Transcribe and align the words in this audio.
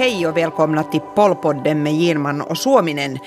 Hej 0.00 0.26
och 0.26 0.36
välkomna 0.36 0.84
till 0.84 1.00
Pollpodden 1.14 1.82
med 1.82 1.92
Girman 1.92 2.40
och 2.40 2.58
Suominen. 2.58 3.18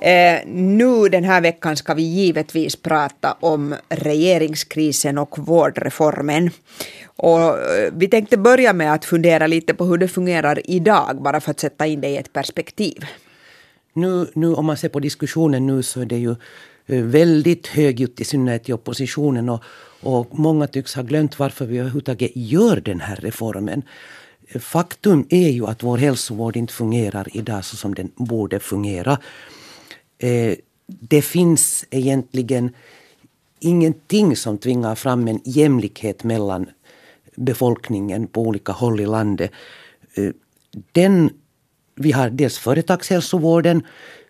Eh, 0.00 0.46
nu 0.46 1.08
den 1.08 1.24
här 1.24 1.40
veckan 1.40 1.76
ska 1.76 1.94
vi 1.94 2.02
givetvis 2.02 2.76
prata 2.76 3.36
om 3.40 3.74
regeringskrisen 3.88 5.18
och 5.18 5.38
vårdreformen. 5.38 6.50
Och 7.16 7.40
eh, 7.40 7.92
vi 7.92 8.08
tänkte 8.08 8.36
börja 8.36 8.72
med 8.72 8.92
att 8.92 9.04
fundera 9.04 9.46
lite 9.46 9.74
på 9.74 9.84
hur 9.84 9.98
det 9.98 10.08
fungerar 10.08 10.70
idag, 10.70 11.22
bara 11.22 11.40
för 11.40 11.50
att 11.50 11.60
sätta 11.60 11.86
in 11.86 12.00
det 12.00 12.08
i 12.08 12.16
ett 12.16 12.32
perspektiv. 12.32 13.04
Nu, 13.92 14.26
nu 14.34 14.54
om 14.54 14.66
man 14.66 14.76
ser 14.76 14.88
på 14.88 15.00
diskussionen 15.00 15.66
nu 15.66 15.82
så 15.82 16.00
är 16.00 16.06
det 16.06 16.18
ju 16.18 16.30
eh, 16.86 17.02
väldigt 17.02 17.66
högljutt, 17.66 18.20
i 18.20 18.24
synnerhet 18.24 18.68
i 18.68 18.72
oppositionen. 18.72 19.48
Och, 19.48 19.62
och 20.00 20.38
många 20.38 20.66
tycks 20.66 20.94
ha 20.94 21.02
glömt 21.02 21.38
varför 21.38 21.66
vi 21.66 21.78
överhuvudtaget 21.78 22.32
gör 22.34 22.76
den 22.76 23.00
här 23.00 23.16
reformen. 23.16 23.82
Faktum 24.58 25.26
är 25.30 25.48
ju 25.48 25.66
att 25.66 25.82
vår 25.82 25.98
hälsovård 25.98 26.56
inte 26.56 26.72
fungerar 26.72 27.28
idag 27.32 27.64
så 27.64 27.76
som 27.76 27.94
den 27.94 28.10
borde 28.16 28.60
fungera. 28.60 29.18
Eh, 30.18 30.54
det 30.86 31.22
finns 31.22 31.84
egentligen 31.90 32.74
ingenting 33.60 34.36
som 34.36 34.58
tvingar 34.58 34.94
fram 34.94 35.28
en 35.28 35.40
jämlikhet 35.44 36.24
mellan 36.24 36.66
befolkningen 37.36 38.26
på 38.26 38.42
olika 38.42 38.72
håll 38.72 39.00
i 39.00 39.06
landet. 39.06 39.50
Eh, 40.14 40.30
den, 40.92 41.30
vi 41.94 42.12
har 42.12 42.30
dels 42.30 42.58
företagshälsovården 42.58 43.82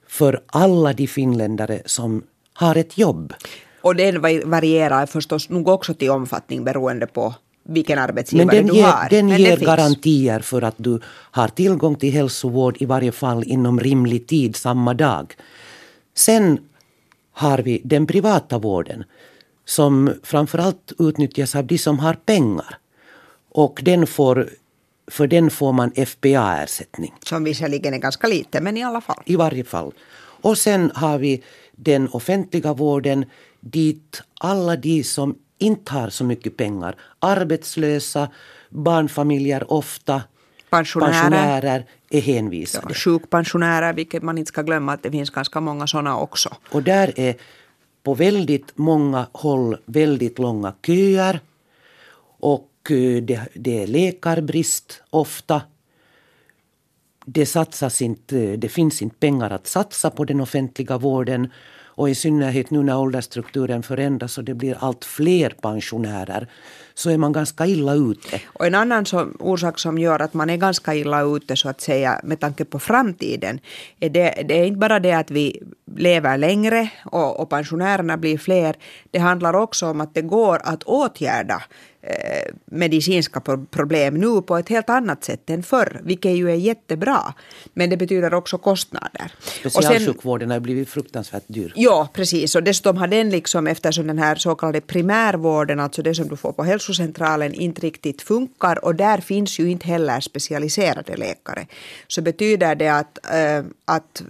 för 0.07 0.43
alla 0.47 0.93
de 0.93 1.07
finländare 1.07 1.83
som 1.87 2.23
har 2.53 2.77
ett 2.77 2.99
jobb. 2.99 3.35
Och 3.83 3.97
den 3.97 4.21
varierar 4.51 5.07
förstås 5.07 5.49
nog 5.49 5.69
också 5.69 5.95
till 5.95 6.11
omfattning 6.11 6.65
beroende 6.65 7.07
på 7.07 7.35
vilken 7.63 7.99
arbetsgivare 7.99 8.47
Men 8.47 8.57
den 8.57 8.67
du 8.67 8.75
ger, 8.75 8.87
har. 8.87 9.09
Den 9.09 9.27
Men 9.27 9.39
ger 9.39 9.57
garantier 9.57 10.41
för 10.41 10.63
att 10.63 10.75
du 10.77 11.01
har 11.07 11.49
tillgång 11.49 11.97
till 11.97 12.13
hälsovård 12.13 12.77
i 12.81 12.85
varje 12.85 13.13
fall 13.13 13.45
inom 13.45 13.81
rimlig 13.81 14.27
tid 14.27 14.57
samma 14.57 14.95
dag. 14.95 15.35
Sen 16.15 16.59
har 17.33 17.59
vi 17.59 17.81
den 17.85 18.07
privata 18.07 18.59
vården 18.59 19.05
som 19.65 20.13
framförallt 20.23 20.93
utnyttjas 20.99 21.55
av 21.55 21.67
de 21.67 21.79
som 21.79 21.99
har 21.99 22.15
pengar. 22.15 22.79
Och 23.53 23.81
den 23.85 24.07
får, 24.07 24.49
för 25.11 25.27
den 25.27 25.51
får 25.51 25.73
man 25.73 25.93
FPA-ersättning. 25.93 27.15
Som 27.25 27.45
visserligen 27.45 27.95
är 27.95 27.99
ganska 27.99 28.29
lite, 28.29 28.61
men 28.61 28.77
i 28.77 28.83
alla 28.85 29.01
fall. 29.01 29.23
I 29.25 29.37
varje 29.37 29.65
fall. 29.65 29.93
Och 30.43 30.59
sen 30.59 30.91
har 30.95 31.19
vi 31.19 31.43
den 31.73 32.09
offentliga 32.09 32.75
vården 32.75 33.25
dit 33.61 34.23
alla 34.41 34.77
de 34.77 35.05
som 35.05 35.39
inte 35.61 35.93
har 35.93 36.11
så 36.11 36.25
mycket 36.25 36.57
pengar, 36.57 36.97
arbetslösa, 37.19 38.29
barnfamiljer 38.69 39.73
ofta, 39.73 40.23
pensionärer, 40.71 41.13
pensionärer 41.13 41.87
är 42.11 42.21
hänvisade. 42.21 42.87
Ja, 42.89 42.95
sjukpensionärer, 42.95 43.93
vilket 43.93 44.23
man 44.23 44.39
inte 44.39 44.49
ska 44.49 44.63
glömma 44.63 44.93
att 44.93 45.03
det 45.03 45.11
finns 45.11 45.31
ganska 45.31 45.61
många 45.61 45.87
sådana 45.87 46.19
också. 46.19 46.57
Och 46.71 46.83
där 46.83 47.13
är 47.17 47.35
på 48.03 48.15
väldigt 48.15 48.79
många 48.79 49.27
håll 49.33 49.77
väldigt 49.85 50.39
långa 50.39 50.75
köer. 50.87 51.41
Och 52.41 52.71
eh, 52.91 53.23
det, 53.23 53.49
det 53.55 53.83
är 53.83 53.87
läkarbrist 53.87 55.03
ofta. 55.11 55.63
Det, 57.25 57.47
satsas 57.47 58.03
inte, 58.03 58.57
det 58.57 58.69
finns 58.69 59.03
inte 59.03 59.17
pengar 59.17 59.51
att 59.51 59.67
satsa 59.67 60.11
på 60.11 60.25
den 60.25 60.41
offentliga 60.41 60.99
vården. 60.99 61.53
Och 62.01 62.11
i 62.11 62.15
synnerhet 62.15 62.71
nu 62.71 62.83
när 62.83 62.99
åldersstrukturen 62.99 63.83
förändras 63.83 64.39
och 64.39 64.45
det 64.45 64.55
blir 64.55 64.77
allt 64.81 65.05
fler 65.05 65.51
pensionärer 65.51 66.49
så 66.95 67.11
är 67.11 67.19
man 67.19 67.33
ganska 67.33 67.67
illa 67.67 67.95
ute. 67.95 68.41
Och 68.47 68.67
en 68.67 68.75
annan 68.75 69.07
som, 69.07 69.37
orsak 69.39 69.79
som 69.79 69.99
gör 69.99 70.21
att 70.21 70.35
man 70.35 70.51
är 70.51 70.57
ganska 70.57 70.95
illa 70.95 71.23
ute 71.23 71.57
så 71.57 71.69
att 71.69 71.81
säga 71.81 72.21
med 72.25 72.41
tanke 72.41 72.65
på 72.65 72.79
framtiden 72.79 73.61
är 74.01 74.11
det, 74.11 74.45
det 74.49 74.61
är 74.61 74.65
inte 74.65 74.79
bara 74.79 75.01
det 75.01 75.13
att 75.13 75.31
vi 75.31 75.63
lever 75.97 76.39
längre 76.39 76.91
och, 77.05 77.41
och 77.41 77.51
pensionärerna 77.51 78.17
blir 78.17 78.39
fler. 78.39 78.77
Det 79.11 79.19
handlar 79.19 79.55
också 79.55 79.87
om 79.87 80.01
att 80.01 80.15
det 80.15 80.23
går 80.23 80.61
att 80.65 80.83
åtgärda 80.83 81.63
medicinska 82.65 83.41
problem 83.71 84.15
nu 84.15 84.43
på 84.43 84.57
ett 84.57 84.69
helt 84.69 84.91
annat 84.91 85.25
sätt 85.25 85.51
än 85.51 85.63
förr, 85.63 86.01
vilket 86.05 86.33
ju 86.33 86.51
är 86.51 86.55
jättebra. 86.55 87.35
Men 87.75 87.91
det 87.91 87.97
betyder 87.97 88.35
också 88.35 88.59
kostnader. 88.59 89.33
Specialsjukvården 89.61 90.51
har 90.51 90.61
blivit 90.61 90.89
fruktansvärt 90.89 91.45
dyr. 91.47 91.73
Ja, 91.77 92.09
precis. 92.13 92.55
Och 92.55 92.63
dessutom 92.63 92.97
har 92.97 93.07
den 93.07 93.31
liksom, 93.31 93.67
eftersom 93.67 94.07
den 94.07 94.19
här 94.19 94.35
så 94.35 94.55
kallade 94.55 94.81
primärvården, 94.81 95.81
alltså 95.81 96.03
det 96.03 96.15
som 96.15 96.29
du 96.29 96.37
får 96.37 96.53
på 96.53 96.63
hälsocentralen, 96.63 97.55
inte 97.55 97.81
riktigt 97.81 98.23
funkar 98.23 98.85
och 98.85 98.95
där 98.95 99.19
finns 99.19 99.59
ju 99.59 99.71
inte 99.71 99.87
heller 99.87 100.21
specialiserade 100.21 101.17
läkare, 101.17 101.67
så 102.09 102.23
betyder 102.23 102.75
det 102.75 102.89
att, 102.89 103.19
äh, 103.33 103.65
att 103.85 104.23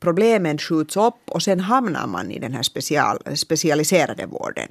problemen 0.00 0.58
skjuts 0.58 0.96
upp 0.96 1.14
och 1.30 1.42
sen 1.42 1.60
hamnar 1.60 2.06
man 2.06 2.30
i 2.30 2.38
den 2.38 2.52
här 2.52 2.62
special, 2.62 3.18
specialiserade 3.34 4.26
vården. 4.26 4.68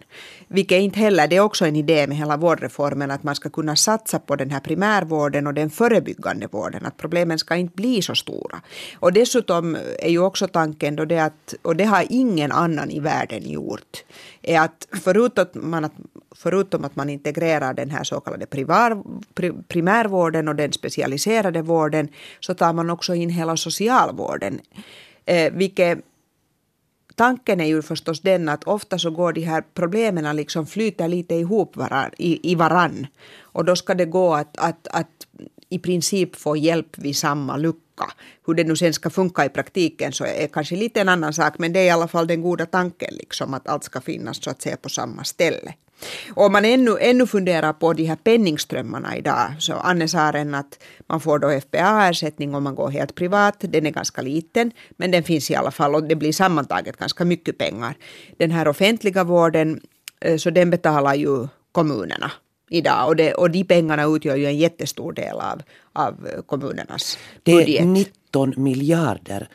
Vilket 0.48 0.82
inte 0.82 1.00
heller, 1.00 1.28
det 1.28 1.36
är 1.36 1.40
också 1.40 1.66
en 1.66 1.76
idé 1.76 2.08
med 2.08 2.18
hela 2.18 2.38
vårdreformen 2.38 3.12
att 3.12 3.24
man 3.24 3.36
ska 3.36 3.50
kunna 3.50 3.76
satsa 3.76 4.20
på 4.20 4.36
den 4.36 4.50
här 4.50 4.60
primärvården 4.60 5.48
och 5.48 5.54
den 5.54 5.70
förebyggande 5.70 6.48
vården, 6.48 6.86
att 6.86 6.98
problemen 6.98 7.40
ska 7.40 7.56
inte 7.56 7.76
bli 7.76 8.02
så 8.02 8.16
stora. 8.16 8.62
Och 9.00 9.14
dessutom 9.14 9.78
är 10.00 10.10
ju 10.10 10.20
också 10.20 10.48
tanken 10.48 10.96
då 10.96 11.06
det 11.06 11.20
att, 11.20 11.54
och 11.62 11.76
det 11.76 11.84
har 11.84 12.06
ingen 12.10 12.52
annan 12.52 12.92
i 12.92 13.00
världen 13.00 13.50
gjort, 13.50 14.04
är 14.42 14.60
att 14.60 14.88
förutom, 15.04 15.46
man, 15.54 15.86
att, 15.86 15.94
förutom 16.36 16.86
att 16.86 16.96
man 16.96 17.10
integrerar 17.10 17.74
den 17.74 17.90
här 17.90 18.04
så 18.04 18.20
kallade 18.20 18.46
privar, 18.46 19.04
primärvården 19.68 20.48
och 20.48 20.56
den 20.56 20.74
specialiserade 20.74 21.62
vården 21.62 22.08
så 22.40 22.54
tar 22.54 22.74
man 22.74 22.90
också 22.90 23.16
in 23.16 23.30
hela 23.30 23.58
socialvården 23.58 24.60
Eh, 25.28 25.54
vilket 25.54 26.00
tanken 27.16 27.62
är 27.62 27.66
ju 27.66 27.82
förstås 27.82 28.22
den 28.22 28.50
att 28.50 28.64
ofta 28.64 29.00
så 29.00 29.12
går 29.12 29.34
de 29.34 29.42
här 29.42 29.64
problemen 29.74 30.36
liksom 30.36 30.68
flyter 30.68 31.08
lite 31.08 31.36
ihop 31.36 31.78
varann, 31.78 32.12
i, 32.18 32.52
i 32.52 32.56
varann. 32.56 33.08
Och 33.40 33.66
då 33.66 33.76
ska 33.76 33.94
det 33.94 34.06
gå 34.06 34.34
att, 34.34 34.58
att, 34.58 34.88
att 34.92 35.28
i 35.70 35.80
princip 35.80 36.36
få 36.36 36.58
hjälp 36.58 36.98
vid 36.98 37.16
samma 37.16 37.58
lucka. 37.58 38.12
Hur 38.46 38.54
det 38.54 38.64
nu 38.64 38.76
sen 38.76 38.94
ska 38.94 39.10
funka 39.10 39.46
i 39.46 39.50
praktiken 39.50 40.14
så 40.14 40.26
är 40.26 40.48
kanske 40.48 40.76
lite 40.76 41.02
en 41.02 41.10
annan 41.10 41.34
sak 41.34 41.60
men 41.60 41.74
det 41.74 41.80
är 41.80 41.86
i 41.86 41.90
alla 41.90 42.08
fall 42.08 42.28
den 42.28 42.42
goda 42.42 42.66
tanken 42.66 43.14
liksom 43.14 43.54
att 43.54 43.68
allt 43.68 43.84
ska 43.84 44.02
finnas 44.02 44.44
så 44.44 44.50
att 44.50 44.62
säga 44.62 44.78
på 44.78 44.90
samma 44.90 45.24
ställe. 45.24 45.74
Om 46.34 46.52
man 46.52 46.66
ännu, 46.66 46.98
ännu 47.00 47.28
funderar 47.28 47.74
på 47.74 47.94
de 47.94 48.06
här 48.06 48.16
penningströmmarna 48.16 49.18
idag, 49.18 49.56
så 49.60 49.74
Anne 49.74 50.08
sa 50.08 50.20
att 50.20 50.80
man 51.08 51.20
får 51.20 51.40
då 51.40 51.50
FPA-ersättning 51.50 52.56
om 52.56 52.64
man 52.64 52.76
går 52.76 52.90
helt 52.90 53.16
privat. 53.16 53.56
Den 53.60 53.86
är 53.86 53.92
ganska 53.92 54.22
liten, 54.22 54.72
men 54.98 55.12
den 55.12 55.24
finns 55.24 55.52
i 55.52 55.56
alla 55.56 55.72
fall 55.72 55.96
och 55.96 56.04
det 56.04 56.16
blir 56.16 56.32
sammantaget 56.32 56.98
ganska 56.98 57.26
mycket 57.26 57.58
pengar. 57.58 57.96
Den 58.38 58.52
här 58.52 58.68
offentliga 58.68 59.24
vården, 59.24 59.82
eh, 60.22 60.38
så 60.38 60.50
den 60.50 60.70
betalar 60.70 61.16
ju 61.16 61.48
kommunerna 61.72 62.32
idag 62.70 63.08
och, 63.08 63.16
det, 63.16 63.34
och 63.34 63.52
de 63.52 63.64
pengarna 63.64 64.04
utgör 64.06 64.36
ju 64.36 64.46
en 64.46 64.58
jättestor 64.58 65.14
del 65.14 65.36
av, 65.40 65.62
av 65.94 66.28
kommunernas 66.46 67.18
budget. 67.44 67.66
Det 67.66 67.80
är 67.80 67.86
19 67.86 68.54
miljarder 68.58 69.50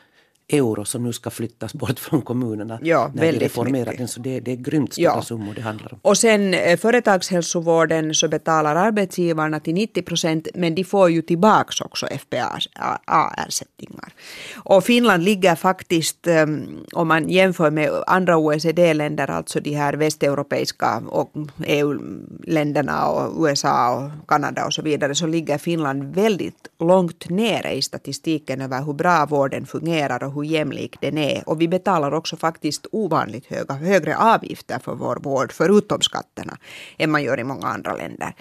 euro 0.48 0.84
som 0.84 1.02
nu 1.02 1.12
ska 1.12 1.30
flyttas 1.30 1.74
bort 1.74 1.98
från 1.98 2.22
kommunerna 2.22 2.78
ja, 2.82 3.10
när 3.14 3.32
vi 3.32 3.38
reformerar 3.38 3.94
den. 3.98 4.08
Så 4.08 4.20
det, 4.20 4.40
det 4.40 4.52
är 4.52 4.56
grymt 4.56 4.92
stora 4.92 5.04
ja. 5.04 5.22
summor 5.22 5.54
det 5.54 5.62
handlar 5.62 5.94
om. 5.94 6.00
Och 6.02 6.18
sen 6.18 6.54
eh, 6.54 6.78
företagshälsovården 6.78 8.14
så 8.14 8.28
betalar 8.28 8.76
arbetsgivarna 8.76 9.60
till 9.60 9.74
90 9.74 10.02
procent 10.02 10.48
men 10.54 10.74
de 10.74 10.84
får 10.84 11.10
ju 11.10 11.22
tillbaks 11.22 11.80
också 11.80 12.06
FPA-ersättningar. 12.06 14.12
Och 14.54 14.84
Finland 14.84 15.22
ligger 15.22 15.54
faktiskt, 15.54 16.26
eh, 16.26 16.46
om 16.92 17.08
man 17.08 17.28
jämför 17.28 17.70
med 17.70 17.90
andra 18.06 18.36
OECD-länder, 18.36 19.30
alltså 19.30 19.60
de 19.60 19.74
här 19.74 19.92
västeuropeiska 19.92 21.02
och 21.08 21.32
EU-länderna 21.66 23.06
och 23.06 23.46
USA 23.46 23.96
och 23.96 24.10
Kanada 24.28 24.66
och 24.66 24.74
så 24.74 24.82
vidare, 24.82 25.14
så 25.14 25.26
ligger 25.26 25.58
Finland 25.58 26.14
väldigt 26.14 26.68
långt 26.80 27.30
nere 27.30 27.72
i 27.72 27.82
statistiken 27.82 28.60
över 28.60 28.82
hur 28.82 28.92
bra 28.92 29.26
vården 29.26 29.66
fungerar 29.66 30.24
och 30.32 30.44
hur 30.44 30.50
jämlik 30.50 31.00
den 31.00 31.18
är. 31.18 31.48
Och 31.48 31.60
vi 31.60 31.68
betalar 31.68 32.14
också 32.14 32.36
faktiskt 32.36 32.86
ovanligt 32.92 33.46
höga, 33.46 33.74
högre 33.74 34.16
avgifter 34.16 34.78
för 34.78 34.94
vår 34.94 35.16
vård, 35.16 35.52
förutom 35.52 36.00
skatterna, 36.00 36.58
än 36.98 37.10
man 37.10 37.22
gör 37.22 37.40
i 37.40 37.44
många 37.44 37.66
andra 37.66 37.96
länder. 37.96 38.34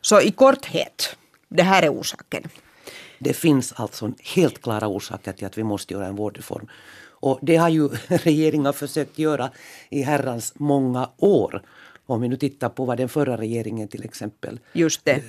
Så 0.00 0.20
i 0.20 0.30
korthet, 0.30 1.16
det 1.48 1.62
här 1.62 1.82
är 1.82 1.92
orsaken. 1.92 2.42
Det 3.18 3.32
finns 3.32 3.72
alltså 3.72 4.12
helt 4.34 4.62
klara 4.62 4.88
orsaker 4.88 5.32
till 5.32 5.46
att 5.46 5.58
vi 5.58 5.64
måste 5.64 5.94
göra 5.94 6.06
en 6.06 6.16
vårdreform. 6.16 6.68
Och 7.24 7.38
det 7.42 7.56
har 7.56 7.68
ju 7.68 7.88
regeringen 8.08 8.72
försökt 8.72 9.18
göra 9.18 9.50
i 9.90 10.02
herrans 10.02 10.52
många 10.56 11.10
år. 11.16 11.62
Om 12.06 12.20
vi 12.20 12.28
nu 12.28 12.36
tittar 12.36 12.68
på 12.68 12.84
vad 12.84 12.98
den 12.98 13.08
förra 13.08 13.36
regeringen 13.36 13.88
till 13.88 14.04
exempel 14.04 14.60
Just 14.72 15.04
det. 15.04 15.12
eh, 15.12 15.22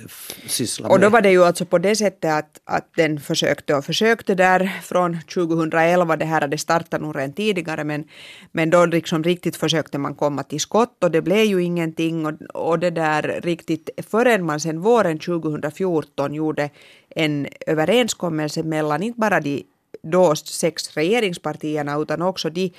sysslade 0.46 0.94
Och 0.94 1.00
då 1.00 1.04
med. 1.06 1.12
var 1.12 1.20
det 1.20 1.30
ju 1.30 1.44
alltså 1.44 1.64
på 1.66 1.78
det 1.78 1.96
sättet 1.96 2.32
att, 2.32 2.60
att 2.64 2.88
den 2.96 3.20
försökte 3.20 3.74
och 3.74 3.84
försökte 3.84 4.34
där 4.34 4.80
från 4.82 5.18
2011, 5.34 6.16
det 6.16 6.24
här 6.24 6.40
hade 6.40 6.58
startat 6.58 7.00
nog 7.00 7.16
redan 7.16 7.32
tidigare, 7.32 7.84
men, 7.84 8.04
men 8.52 8.70
då 8.70 8.86
liksom 8.86 9.24
riktigt 9.24 9.56
försökte 9.56 9.98
man 9.98 10.14
komma 10.14 10.42
till 10.42 10.60
skott 10.60 11.04
och 11.04 11.10
det 11.10 11.22
blev 11.22 11.44
ju 11.44 11.62
ingenting 11.62 12.26
och, 12.26 12.32
och 12.54 12.78
det 12.78 12.90
där 12.90 13.40
riktigt 13.42 13.90
förrän 14.10 14.44
man 14.44 14.60
sen 14.60 14.80
våren 14.80 15.18
2014 15.18 16.34
gjorde 16.34 16.70
en 17.10 17.46
överenskommelse 17.66 18.62
mellan 18.62 19.02
inte 19.02 19.20
bara 19.20 19.40
de 19.40 19.64
då 20.10 20.34
sex 20.36 20.96
regeringspartierna 20.96 21.96
utan 21.96 22.22
också 22.22 22.50
de 22.50 22.72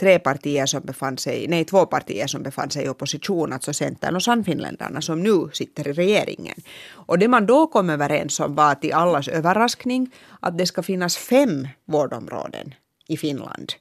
tre 0.00 0.18
partier 0.18 0.66
som 0.66 0.82
befann 0.82 1.18
sig, 1.18 1.48
nej 1.48 1.64
två 1.64 1.86
partier 1.86 2.26
som 2.26 2.42
befann 2.42 2.70
sig 2.70 2.84
i 2.84 2.88
opposition, 2.88 3.52
alltså 3.52 3.72
Centern 3.72 4.16
och 4.16 4.22
Sannfinländarna 4.22 5.00
som 5.00 5.22
nu 5.22 5.48
sitter 5.52 5.88
i 5.88 5.92
regeringen. 5.92 6.56
Och 6.92 7.18
det 7.18 7.28
man 7.28 7.46
då 7.46 7.66
kom 7.66 7.90
överens 7.90 8.40
om 8.40 8.54
var 8.54 8.74
till 8.74 8.92
allas 8.92 9.28
överraskning 9.28 10.10
att 10.40 10.58
det 10.58 10.66
ska 10.66 10.82
finnas 10.82 11.16
fem 11.16 11.68
vårdområden 11.84 12.74
i 13.08 13.16
Finland. 13.16 13.72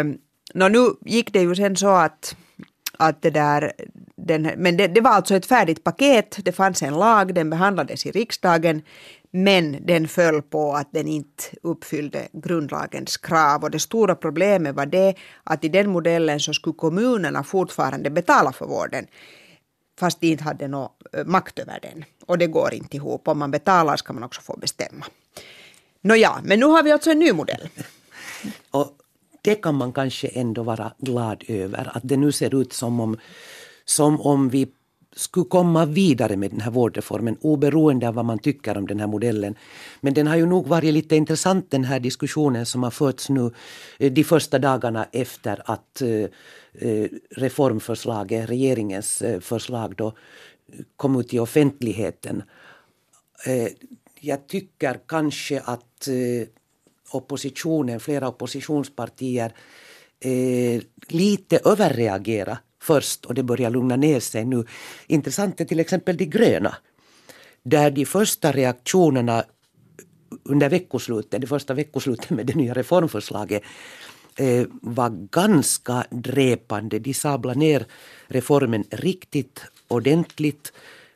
Um, 0.00 0.18
no, 0.54 0.68
nu 0.68 1.10
gick 1.10 1.32
det 1.32 1.40
ju 1.40 1.54
sen 1.54 1.76
så 1.76 1.88
att 1.88 2.36
att 3.00 3.22
det 3.22 3.30
där, 3.30 3.72
den, 4.16 4.50
men 4.56 4.76
det, 4.76 4.88
det 4.88 5.00
var 5.00 5.10
alltså 5.10 5.34
ett 5.34 5.46
färdigt 5.46 5.84
paket, 5.84 6.38
det 6.44 6.52
fanns 6.52 6.82
en 6.82 6.94
lag, 6.94 7.34
den 7.34 7.50
behandlades 7.50 8.06
i 8.06 8.10
riksdagen, 8.10 8.82
men 9.30 9.86
den 9.86 10.08
föll 10.08 10.42
på 10.42 10.72
att 10.72 10.92
den 10.92 11.08
inte 11.08 11.44
uppfyllde 11.62 12.28
grundlagens 12.32 13.16
krav. 13.16 13.62
Och 13.62 13.70
det 13.70 13.78
stora 13.78 14.14
problemet 14.14 14.76
var 14.76 14.86
det 14.86 15.14
att 15.44 15.64
i 15.64 15.68
den 15.68 15.90
modellen 15.90 16.40
så 16.40 16.52
skulle 16.52 16.74
kommunerna 16.74 17.44
fortfarande 17.44 18.10
betala 18.10 18.52
för 18.52 18.66
vården 18.66 19.06
fast 20.00 20.20
de 20.20 20.26
inte 20.26 20.44
hade 20.44 20.68
någon 20.68 20.90
eh, 21.12 21.24
makt 21.24 21.58
över 21.58 21.78
den. 21.82 22.04
Och 22.26 22.38
det 22.38 22.46
går 22.46 22.74
inte 22.74 22.96
ihop. 22.96 23.28
Om 23.28 23.38
man 23.38 23.50
betalar 23.50 23.96
ska 23.96 24.12
man 24.12 24.22
också 24.22 24.40
få 24.40 24.56
bestämma. 24.56 25.06
Nåja, 26.00 26.40
men 26.44 26.60
nu 26.60 26.66
har 26.66 26.82
vi 26.82 26.92
alltså 26.92 27.10
en 27.10 27.18
ny 27.18 27.32
modell. 27.32 27.68
Och 28.70 28.96
det 29.42 29.54
kan 29.54 29.74
man 29.74 29.92
kanske 29.92 30.28
ändå 30.28 30.62
vara 30.62 30.92
glad 30.98 31.44
över, 31.48 31.90
att 31.94 32.02
det 32.04 32.16
nu 32.16 32.32
ser 32.32 32.60
ut 32.60 32.72
som 32.72 33.00
om, 33.00 33.18
som 33.84 34.20
om 34.20 34.48
vi 34.48 34.68
skulle 35.16 35.46
komma 35.46 35.84
vidare 35.84 36.36
med 36.36 36.50
den 36.50 36.60
här 36.60 36.70
vårdreformen 36.70 37.36
oberoende 37.40 38.08
av 38.08 38.14
vad 38.14 38.24
man 38.24 38.38
tycker 38.38 38.78
om 38.78 38.86
den 38.86 39.00
här 39.00 39.06
modellen. 39.06 39.54
Men 40.00 40.14
den 40.14 40.26
har 40.26 40.36
ju 40.36 40.46
nog 40.46 40.66
varit 40.66 40.94
lite 40.94 41.16
intressant 41.16 41.70
den 41.70 41.84
här 41.84 42.00
diskussionen 42.00 42.66
som 42.66 42.82
har 42.82 42.90
förts 42.90 43.28
nu 43.28 43.50
eh, 43.98 44.12
de 44.12 44.24
första 44.24 44.58
dagarna 44.58 45.06
efter 45.12 45.62
att 45.64 46.02
eh, 46.02 46.08
eh, 46.72 47.08
reformförslaget, 47.30 48.48
regeringens 48.48 49.22
förslag 49.40 49.96
då 49.96 50.12
kom 50.96 51.20
ut 51.20 51.34
i 51.34 51.38
offentligheten. 51.38 52.42
Jag 54.20 54.48
tycker 54.48 55.00
kanske 55.06 55.60
att 55.60 56.08
oppositionen, 57.10 58.00
flera 58.00 58.28
oppositionspartier 58.28 59.52
lite 61.08 61.60
överreagera 61.64 62.58
först 62.82 63.24
och 63.24 63.34
det 63.34 63.42
börjar 63.42 63.70
lugna 63.70 63.96
ner 63.96 64.20
sig 64.20 64.44
nu. 64.44 64.64
Intressant 65.06 65.60
är 65.60 65.64
till 65.64 65.80
exempel 65.80 66.16
de 66.16 66.26
gröna. 66.26 66.76
Där 67.62 67.90
de 67.90 68.04
första 68.04 68.52
reaktionerna 68.52 69.44
under 70.44 70.68
veckoslutet, 70.68 71.40
det 71.40 71.46
första 71.46 71.74
veckoslutet 71.74 72.30
med 72.30 72.46
det 72.46 72.54
nya 72.54 72.74
reformförslaget 72.74 73.62
eh, 74.36 74.66
var 74.82 75.10
ganska 75.30 76.04
dräpande. 76.10 76.98
De 76.98 77.14
sablade 77.14 77.58
ner 77.58 77.86
reformen 78.26 78.84
riktigt 78.90 79.62
ordentligt. 79.88 80.72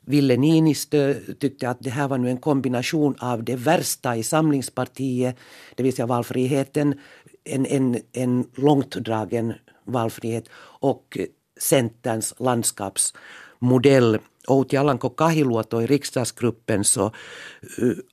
Ville 0.06 0.36
Niinistö 0.36 1.14
tyckte 1.38 1.68
att 1.68 1.80
det 1.80 1.90
här 1.90 2.08
var 2.08 2.18
nu 2.18 2.30
en 2.30 2.36
kombination 2.36 3.14
av 3.18 3.44
det 3.44 3.56
värsta 3.56 4.16
i 4.16 4.22
Samlingspartiet, 4.22 5.36
det 5.74 5.82
vill 5.82 5.92
säga 5.92 6.06
valfriheten, 6.06 7.00
en, 7.44 7.66
en, 7.66 7.98
en 8.12 8.46
långtdragen 8.54 9.54
valfrihet 9.84 10.48
och 10.80 11.18
Centerns 11.60 12.34
landskapsmodell. 12.38 14.18
Outi 14.48 14.76
Alanko-Kahiluoto 14.76 15.82
i 15.82 15.86
riksdagsgruppen 15.86 16.84
så 16.84 17.12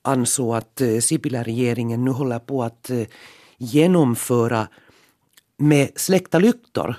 ansåg 0.02 0.56
att 0.56 0.82
Sipilä-regeringen 1.00 2.04
nu 2.04 2.10
håller 2.10 2.38
på 2.38 2.62
att 2.62 2.90
genomföra 3.58 4.68
med 5.56 5.90
släckta 5.96 6.38
lyktor 6.38 6.94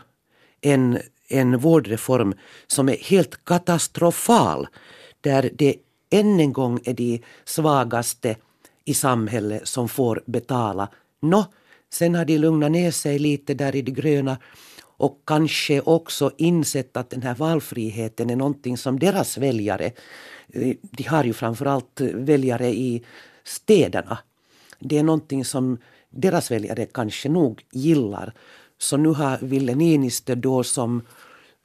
en, 0.62 1.00
en 1.28 1.58
vårdreform 1.58 2.34
som 2.68 2.90
är 2.90 2.98
helt 2.98 3.46
katastrofal. 3.46 4.68
Där 5.22 5.50
det 5.54 5.76
än 6.10 6.40
en 6.40 6.54
gång 6.54 6.80
är 6.84 6.94
de 6.94 7.22
svagaste 7.46 8.36
i 8.86 8.94
samhället 8.94 9.68
som 9.68 9.90
får 9.90 10.24
betala. 10.26 10.90
Nå, 11.22 11.46
sen 11.94 12.16
har 12.16 12.26
de 12.26 12.38
lugnat 12.38 12.72
ner 12.72 12.92
sig 12.92 13.20
lite 13.20 13.54
där 13.54 13.76
i 13.76 13.82
det 13.82 13.92
gröna 13.92 14.38
och 14.98 15.22
kanske 15.26 15.82
också 15.82 16.32
insett 16.38 16.98
att 16.98 17.10
den 17.10 17.22
här 17.22 17.36
valfriheten 17.36 18.30
är 18.30 18.36
någonting 18.36 18.78
som 18.78 19.00
deras 19.00 19.38
väljare, 19.38 19.92
eh, 20.54 20.76
de 20.82 21.04
har 21.04 21.24
ju 21.24 21.34
framförallt 21.34 22.02
eh, 22.02 22.08
väljare 22.08 22.68
i 22.68 23.04
städerna, 23.44 24.18
det 24.80 24.98
är 24.98 25.04
någonting 25.04 25.46
som 25.46 25.78
deras 26.10 26.52
väljare 26.52 26.86
kanske 26.86 27.30
nog 27.30 27.62
gillar. 27.72 28.34
Så 28.78 28.98
nu 28.98 29.10
har 29.10 29.38
Ville 29.42 29.76
Niinistö 29.76 30.36
då 30.36 30.64
som 30.64 31.02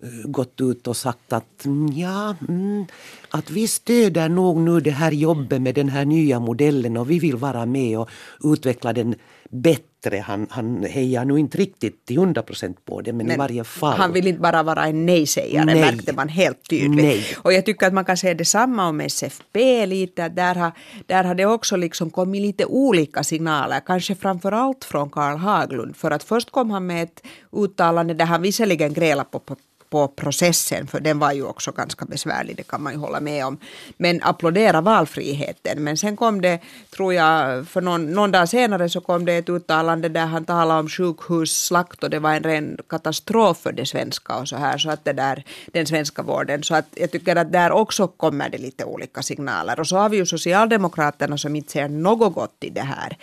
eh, 0.02 0.30
gått 0.30 0.60
ut 0.60 0.86
och 0.86 0.96
sagt 0.96 1.32
att 1.32 1.64
mm, 1.64 1.92
ja, 1.92 2.36
mm, 2.48 2.86
att 3.30 3.50
vi 3.50 3.68
stöder 3.68 4.28
nog 4.28 4.56
nu 4.56 4.80
det 4.80 4.90
här 4.90 5.12
jobbet 5.12 5.62
med 5.62 5.74
den 5.74 5.88
här 5.88 6.04
nya 6.04 6.40
modellen 6.40 6.96
och 6.96 7.10
vi 7.10 7.18
vill 7.18 7.36
vara 7.36 7.66
med 7.66 7.98
och 7.98 8.08
utveckla 8.44 8.92
den 8.92 9.14
bättre. 9.50 9.87
Han, 10.22 10.46
han 10.50 10.84
hejar 10.84 11.24
nu 11.24 11.38
inte 11.38 11.58
riktigt 11.58 12.06
till 12.06 12.18
hundra 12.18 12.42
procent 12.42 12.84
på 12.84 13.00
det 13.00 13.12
men, 13.12 13.30
i 13.30 13.36
varje 13.36 13.64
fall. 13.64 13.98
Han 13.98 14.12
vill 14.12 14.26
inte 14.26 14.40
bara 14.40 14.62
vara 14.62 14.86
en 14.86 15.06
nej-sägare, 15.06 15.64
Nej. 15.64 15.80
märkte 15.80 16.12
man 16.12 16.28
helt 16.28 16.68
tydligt. 16.68 17.04
Nej. 17.04 17.24
Och 17.36 17.52
jag 17.52 17.66
tycker 17.66 17.86
att 17.86 17.92
man 17.92 18.04
kan 18.04 18.16
säga 18.16 18.34
detsamma 18.34 18.88
om 18.88 19.00
SFP 19.00 19.86
lite, 19.86 20.28
där 20.28 20.54
har, 20.54 20.72
där 21.06 21.24
har 21.24 21.34
det 21.34 21.46
också 21.46 21.76
liksom 21.76 22.10
kommit 22.10 22.42
lite 22.42 22.64
olika 22.64 23.24
signaler, 23.24 23.80
kanske 23.86 24.14
framför 24.14 24.52
allt 24.52 24.84
från 24.84 25.10
Karl 25.10 25.36
Haglund, 25.36 25.96
för 25.96 26.10
att 26.10 26.22
först 26.22 26.50
kom 26.50 26.70
han 26.70 26.86
med 26.86 27.02
ett 27.02 27.22
uttalande 27.52 28.14
där 28.14 28.24
han 28.24 28.42
visserligen 28.42 28.92
grälade 28.92 29.28
på, 29.30 29.56
på 29.90 30.08
processen, 30.08 30.86
för 30.86 31.00
den 31.00 31.18
var 31.18 31.32
ju 31.32 31.44
också 31.44 31.72
ganska 31.72 32.04
besvärlig, 32.04 32.56
det 32.56 32.62
kan 32.62 32.82
man 32.82 32.92
ju 32.92 32.98
hålla 32.98 33.20
med 33.20 33.46
om. 33.46 33.58
Men 33.96 34.22
applådera 34.22 34.80
valfriheten. 34.80 35.84
Men 35.84 35.96
sen 35.96 36.16
kom 36.16 36.40
det, 36.40 36.60
tror 36.90 37.14
jag, 37.14 37.68
för 37.68 37.80
någon, 37.80 38.12
någon 38.12 38.32
dag 38.32 38.48
senare 38.48 38.88
så 38.88 39.00
kom 39.00 39.24
det 39.24 39.32
ett 39.32 39.48
uttalande 39.48 40.08
där 40.08 40.26
han 40.26 40.44
talade 40.44 40.80
om 40.80 40.88
sjukhusslakt 40.88 42.04
och 42.04 42.10
det 42.10 42.18
var 42.18 42.34
en 42.34 42.42
ren 42.42 42.78
katastrof 42.88 43.58
för 43.58 43.72
det 43.72 43.86
svenska 43.86 44.36
och 44.36 44.48
så 44.48 44.56
här, 44.56 44.78
så 44.78 44.90
att 44.90 45.04
det 45.04 45.12
där, 45.12 45.44
den 45.72 45.86
svenska 45.86 46.22
vården. 46.22 46.62
Så 46.62 46.74
att 46.74 46.86
jag 46.94 47.10
tycker 47.10 47.36
att 47.36 47.52
där 47.52 47.70
också 47.70 48.08
kommer 48.08 48.48
det 48.48 48.58
lite 48.58 48.84
olika 48.84 49.22
signaler. 49.22 49.80
Och 49.80 49.86
så 49.86 49.96
har 49.96 50.08
vi 50.08 50.16
ju 50.16 50.26
Socialdemokraterna 50.26 51.38
som 51.38 51.56
inte 51.56 51.72
ser 51.72 51.88
något 51.88 52.34
gott 52.34 52.56
i 52.60 52.70
det 52.70 52.80
här. 52.80 53.16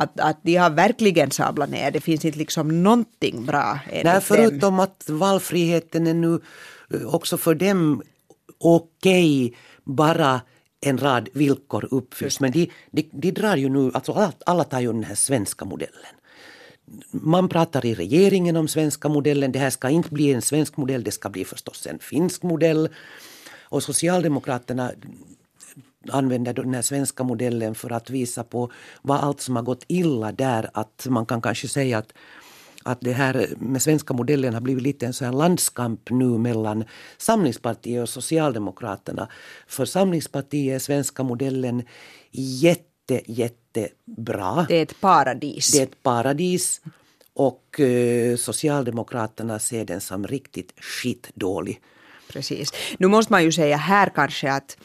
Att, 0.00 0.20
att 0.20 0.38
de 0.42 0.56
har 0.56 0.70
verkligen 0.70 1.30
sablat 1.30 1.70
ner, 1.70 1.90
det 1.90 2.00
finns 2.00 2.24
inte 2.24 2.38
liksom 2.38 2.82
någonting 2.82 3.46
bra 3.46 3.78
Nej, 3.92 4.04
dem. 4.04 4.20
förutom 4.20 4.80
att 4.80 5.04
valfriheten 5.08 6.06
är 6.06 6.14
nu 6.14 6.40
eh, 6.94 7.14
också 7.14 7.36
för 7.36 7.54
dem 7.54 8.02
okej, 8.58 9.56
bara 9.84 10.40
en 10.80 10.98
rad 10.98 11.28
villkor 11.32 11.88
uppfylls. 11.90 12.40
Men 12.40 12.52
de, 12.52 12.70
de, 12.90 13.10
de 13.12 13.30
drar 13.30 13.56
ju 13.56 13.68
nu, 13.68 13.90
alltså 13.94 14.12
alla, 14.12 14.32
alla 14.46 14.64
tar 14.64 14.80
ju 14.80 14.92
den 14.92 15.04
här 15.04 15.14
svenska 15.14 15.64
modellen. 15.64 16.14
Man 17.10 17.48
pratar 17.48 17.86
i 17.86 17.94
regeringen 17.94 18.56
om 18.56 18.68
svenska 18.68 19.08
modellen, 19.08 19.52
det 19.52 19.58
här 19.58 19.70
ska 19.70 19.90
inte 19.90 20.10
bli 20.10 20.32
en 20.32 20.42
svensk 20.42 20.76
modell, 20.76 21.04
det 21.04 21.10
ska 21.10 21.28
bli 21.28 21.44
förstås 21.44 21.86
en 21.86 21.98
finsk 21.98 22.42
modell. 22.42 22.88
Och 23.62 23.82
Socialdemokraterna 23.82 24.92
använder 26.08 26.54
den 26.54 26.74
här 26.74 26.82
svenska 26.82 27.24
modellen 27.24 27.74
för 27.74 27.92
att 27.92 28.10
visa 28.10 28.44
på 28.44 28.72
vad 29.02 29.20
allt 29.20 29.40
som 29.40 29.56
har 29.56 29.62
gått 29.62 29.84
illa 29.88 30.32
där. 30.32 30.70
Att 30.74 31.06
man 31.08 31.26
kan 31.26 31.42
kanske 31.42 31.68
säga 31.68 31.98
att, 31.98 32.12
att 32.84 33.00
det 33.00 33.12
här 33.12 33.48
med 33.58 33.82
svenska 33.82 34.14
modellen 34.14 34.54
har 34.54 34.60
blivit 34.60 34.82
lite 34.82 35.06
en 35.06 35.12
sån 35.12 35.24
här 35.24 35.32
landskamp 35.34 36.10
nu 36.10 36.24
mellan 36.24 36.84
Samlingspartiet 37.18 38.02
och 38.02 38.08
Socialdemokraterna. 38.08 39.28
För 39.66 39.84
Samlingspartiet 39.84 40.74
är 40.74 40.78
svenska 40.78 41.22
modellen 41.22 41.82
jätte, 42.30 43.20
jättebra. 43.26 44.66
Det 44.68 44.76
är 44.76 44.82
ett 44.82 45.00
paradis. 45.00 45.72
Det 45.72 45.78
är 45.78 45.82
ett 45.82 46.02
paradis. 46.02 46.80
Och 47.34 47.80
eh, 47.80 48.36
Socialdemokraterna 48.36 49.58
ser 49.58 49.84
den 49.84 50.00
som 50.00 50.26
riktigt 50.26 50.72
skitdålig. 50.80 51.80
Precis. 52.32 52.72
Nu 52.98 53.06
måste 53.06 53.32
man 53.32 53.44
ju 53.44 53.52
säga 53.52 53.76
här 53.76 54.12
kanske 54.14 54.52
att 54.52 54.76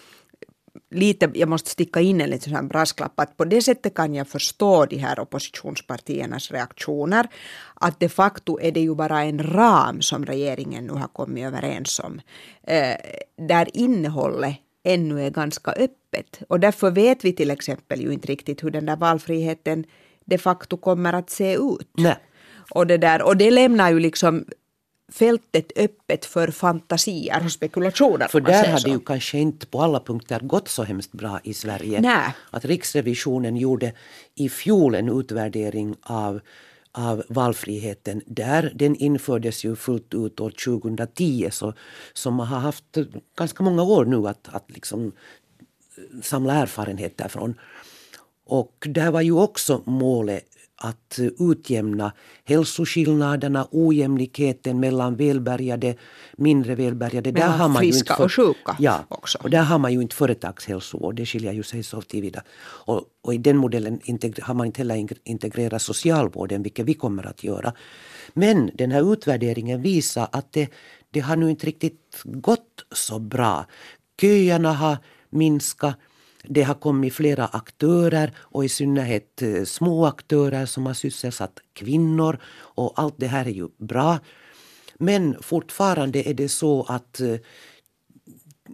lite, 0.95 1.31
jag 1.33 1.49
måste 1.49 1.69
sticka 1.69 2.01
in 2.01 2.21
en 2.21 2.29
liten 2.29 2.67
brasklapp, 2.67 3.19
att 3.19 3.37
på 3.37 3.45
det 3.45 3.61
sättet 3.61 3.93
kan 3.93 4.15
jag 4.15 4.27
förstå 4.27 4.85
de 4.85 4.97
här 4.97 5.19
oppositionspartiernas 5.19 6.51
reaktioner. 6.51 7.27
Att 7.73 7.99
de 7.99 8.09
facto 8.09 8.59
är 8.61 8.71
det 8.71 8.79
ju 8.79 8.95
bara 8.95 9.23
en 9.23 9.43
ram 9.43 10.01
som 10.01 10.25
regeringen 10.25 10.85
nu 10.85 10.93
har 10.93 11.07
kommit 11.07 11.45
överens 11.45 11.99
om. 11.99 12.21
Eh, 12.67 12.95
där 13.47 13.67
innehållet 13.73 14.57
ännu 14.83 15.25
är 15.25 15.29
ganska 15.29 15.71
öppet. 15.71 16.41
Och 16.49 16.59
därför 16.59 16.91
vet 16.91 17.25
vi 17.25 17.33
till 17.33 17.51
exempel 17.51 18.01
ju 18.01 18.13
inte 18.13 18.27
riktigt 18.27 18.63
hur 18.63 18.71
den 18.71 18.85
där 18.85 18.95
valfriheten 18.95 19.85
de 20.25 20.37
facto 20.37 20.77
kommer 20.77 21.13
att 21.13 21.29
se 21.29 21.53
ut. 21.53 21.89
Nej. 21.97 22.17
Och 22.71 22.87
det, 22.87 22.97
där, 22.97 23.21
och 23.21 23.37
det 23.37 23.51
lämnar 23.51 23.91
ju 23.91 23.99
liksom 23.99 24.45
fältet 25.15 25.71
öppet 25.75 26.25
för 26.25 26.47
fantasier 26.47 27.45
och 27.45 27.51
spekulationer. 27.51 28.27
För 28.27 28.41
där 28.41 28.71
har 28.71 28.79
det 28.79 28.89
ju 28.89 28.99
kanske 28.99 29.37
inte 29.37 29.65
på 29.65 29.81
alla 29.81 29.99
punkter 29.99 30.39
gått 30.39 30.67
så 30.67 30.83
hemskt 30.83 31.11
bra 31.11 31.39
i 31.43 31.53
Sverige. 31.53 32.01
Nej. 32.01 32.35
Att 32.49 32.65
Riksrevisionen 32.65 33.57
gjorde 33.57 33.93
i 34.35 34.49
fjol 34.49 34.95
en 34.95 35.19
utvärdering 35.19 35.95
av 36.01 36.39
av 36.97 37.23
valfriheten 37.29 38.21
där. 38.25 38.71
Den 38.75 38.95
infördes 38.95 39.65
ju 39.65 39.75
fullt 39.75 40.13
ut 40.13 40.39
år 40.39 40.49
2010 40.49 41.49
så, 41.51 41.73
så 42.13 42.31
man 42.31 42.47
har 42.47 42.59
haft 42.59 42.97
ganska 43.37 43.63
många 43.63 43.83
år 43.83 44.05
nu 44.05 44.27
att, 44.27 44.47
att 44.51 44.71
liksom 44.71 45.11
samla 46.21 46.53
erfarenheter 46.53 47.27
från. 47.27 47.55
Och 48.45 48.87
där 48.89 49.11
var 49.11 49.21
ju 49.21 49.31
också 49.31 49.81
målet 49.85 50.54
att 50.77 51.19
utjämna 51.39 52.11
hälsoskillnaderna, 52.43 53.67
ojämlikheten 53.71 54.79
mellan 54.79 55.15
välbärgade, 55.15 55.95
mindre 56.37 56.75
välbärgade. 56.75 57.31
Mellan 57.31 57.51
där 57.51 57.57
har 57.57 57.67
man 57.69 57.81
friska 57.81 57.97
ju 57.97 57.99
inte 57.99 58.15
för, 58.15 58.23
och 58.23 58.31
sjuka 58.31 58.75
ja, 58.79 59.05
också. 59.09 59.37
Och 59.43 59.49
där 59.49 59.63
har 59.63 59.79
man 59.79 59.93
ju 59.93 60.01
inte 60.01 60.15
företagshälsovård, 60.15 61.15
det 61.15 61.25
skiljer 61.25 61.53
ju 61.53 61.63
sig 61.63 61.83
så 61.83 62.01
tillvida. 62.01 62.43
Och, 62.61 63.01
och 63.21 63.33
i 63.33 63.37
den 63.37 63.57
modellen 63.57 63.99
har 64.41 64.53
man 64.53 64.65
inte 64.65 64.79
heller 64.79 65.07
integrerat 65.23 65.81
socialvården, 65.81 66.63
vilket 66.63 66.85
vi 66.85 66.93
kommer 66.93 67.27
att 67.27 67.43
göra. 67.43 67.73
Men 68.33 68.71
den 68.73 68.91
här 68.91 69.13
utvärderingen 69.13 69.81
visar 69.81 70.27
att 70.31 70.53
det, 70.53 70.69
det 71.11 71.19
har 71.19 71.35
nu 71.35 71.49
inte 71.49 71.67
riktigt 71.67 72.21
gått 72.23 72.85
så 72.91 73.19
bra. 73.19 73.65
Köerna 74.21 74.73
har 74.73 74.97
minskat 75.29 75.95
det 76.49 76.63
har 76.63 76.73
kommit 76.73 77.13
flera 77.13 77.45
aktörer 77.45 78.31
och 78.37 78.65
i 78.65 78.69
synnerhet 78.69 79.41
eh, 79.41 79.63
små 79.63 80.05
aktörer 80.05 80.65
som 80.65 80.85
har 80.85 80.93
sysselsatt 80.93 81.59
kvinnor 81.73 82.39
och 82.55 82.93
allt 82.95 83.15
det 83.17 83.27
här 83.27 83.45
är 83.45 83.49
ju 83.51 83.67
bra. 83.77 84.19
Men 84.97 85.35
fortfarande 85.41 86.29
är 86.29 86.33
det 86.33 86.49
så 86.49 86.83
att 86.83 87.19
eh, 87.19 87.35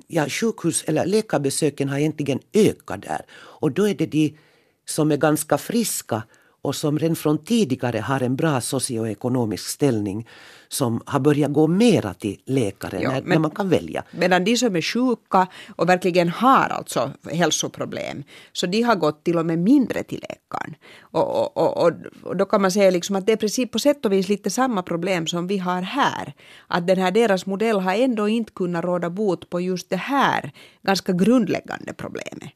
ja, 0.08 0.30
sjukhus 0.30 0.84
eller 0.88 1.06
läkarbesöken 1.06 1.90
har 1.90 1.98
egentligen 1.98 2.40
ökat 2.54 3.02
där. 3.02 3.22
Och 3.32 3.72
då 3.72 3.88
är 3.88 3.96
det 3.96 4.06
de 4.06 4.38
som 4.86 5.12
är 5.12 5.18
ganska 5.18 5.58
friska 5.58 6.24
och 6.62 6.76
som 6.76 7.00
redan 7.00 7.16
från 7.16 7.38
tidigare 7.38 8.00
har 8.00 8.24
en 8.24 8.36
bra 8.36 8.62
socioekonomisk 8.62 9.68
ställning 9.68 10.28
som 10.68 11.02
har 11.06 11.20
börjat 11.20 11.54
gå 11.54 11.68
mera 11.68 12.14
till 12.14 12.38
läkare 12.46 13.02
ja, 13.02 13.10
när, 13.10 13.22
men, 13.22 13.30
när, 13.30 13.40
man 13.40 13.52
kan 13.52 13.70
välja. 13.70 14.04
Medan 14.12 14.44
de 14.44 14.58
som 14.58 14.76
är 14.76 14.82
sjuka 14.82 15.48
och 15.76 15.90
verkligen 15.90 16.30
har 16.30 16.70
alltså 16.70 17.12
hälsoproblem, 17.32 18.24
så 18.54 18.66
de 18.66 18.82
har 18.82 18.96
gått 18.96 19.24
till 19.24 19.38
och 19.38 19.46
med 19.46 19.60
mindre 19.60 20.04
till 20.04 20.20
läkaren. 20.30 20.76
Och, 21.02 21.58
och, 21.58 21.78
och, 21.78 21.92
och 22.24 22.38
då 22.38 22.46
kan 22.46 22.62
man 22.62 22.72
säga 22.72 22.92
liksom 22.92 23.16
att 23.16 23.26
det 23.26 23.32
är 23.32 23.38
precis 23.38 23.72
på 23.72 23.80
sätt 23.80 24.06
och 24.06 24.12
vis 24.12 24.30
lite 24.30 24.50
samma 24.50 24.84
problem 24.84 25.28
som 25.28 25.48
vi 25.48 25.58
har 25.58 25.82
här. 25.82 26.34
Att 26.68 26.88
den 26.88 26.98
här 26.98 27.12
deras 27.12 27.46
modell 27.46 27.80
har 27.80 27.96
ändå 27.96 28.28
inte 28.28 28.52
kunnat 28.52 28.86
råda 28.86 29.10
bot 29.10 29.50
på 29.50 29.62
just 29.62 29.90
det 29.90 29.96
här 29.96 30.52
ganska 30.82 31.14
grundläggande 31.14 31.94
problemet. 31.94 32.50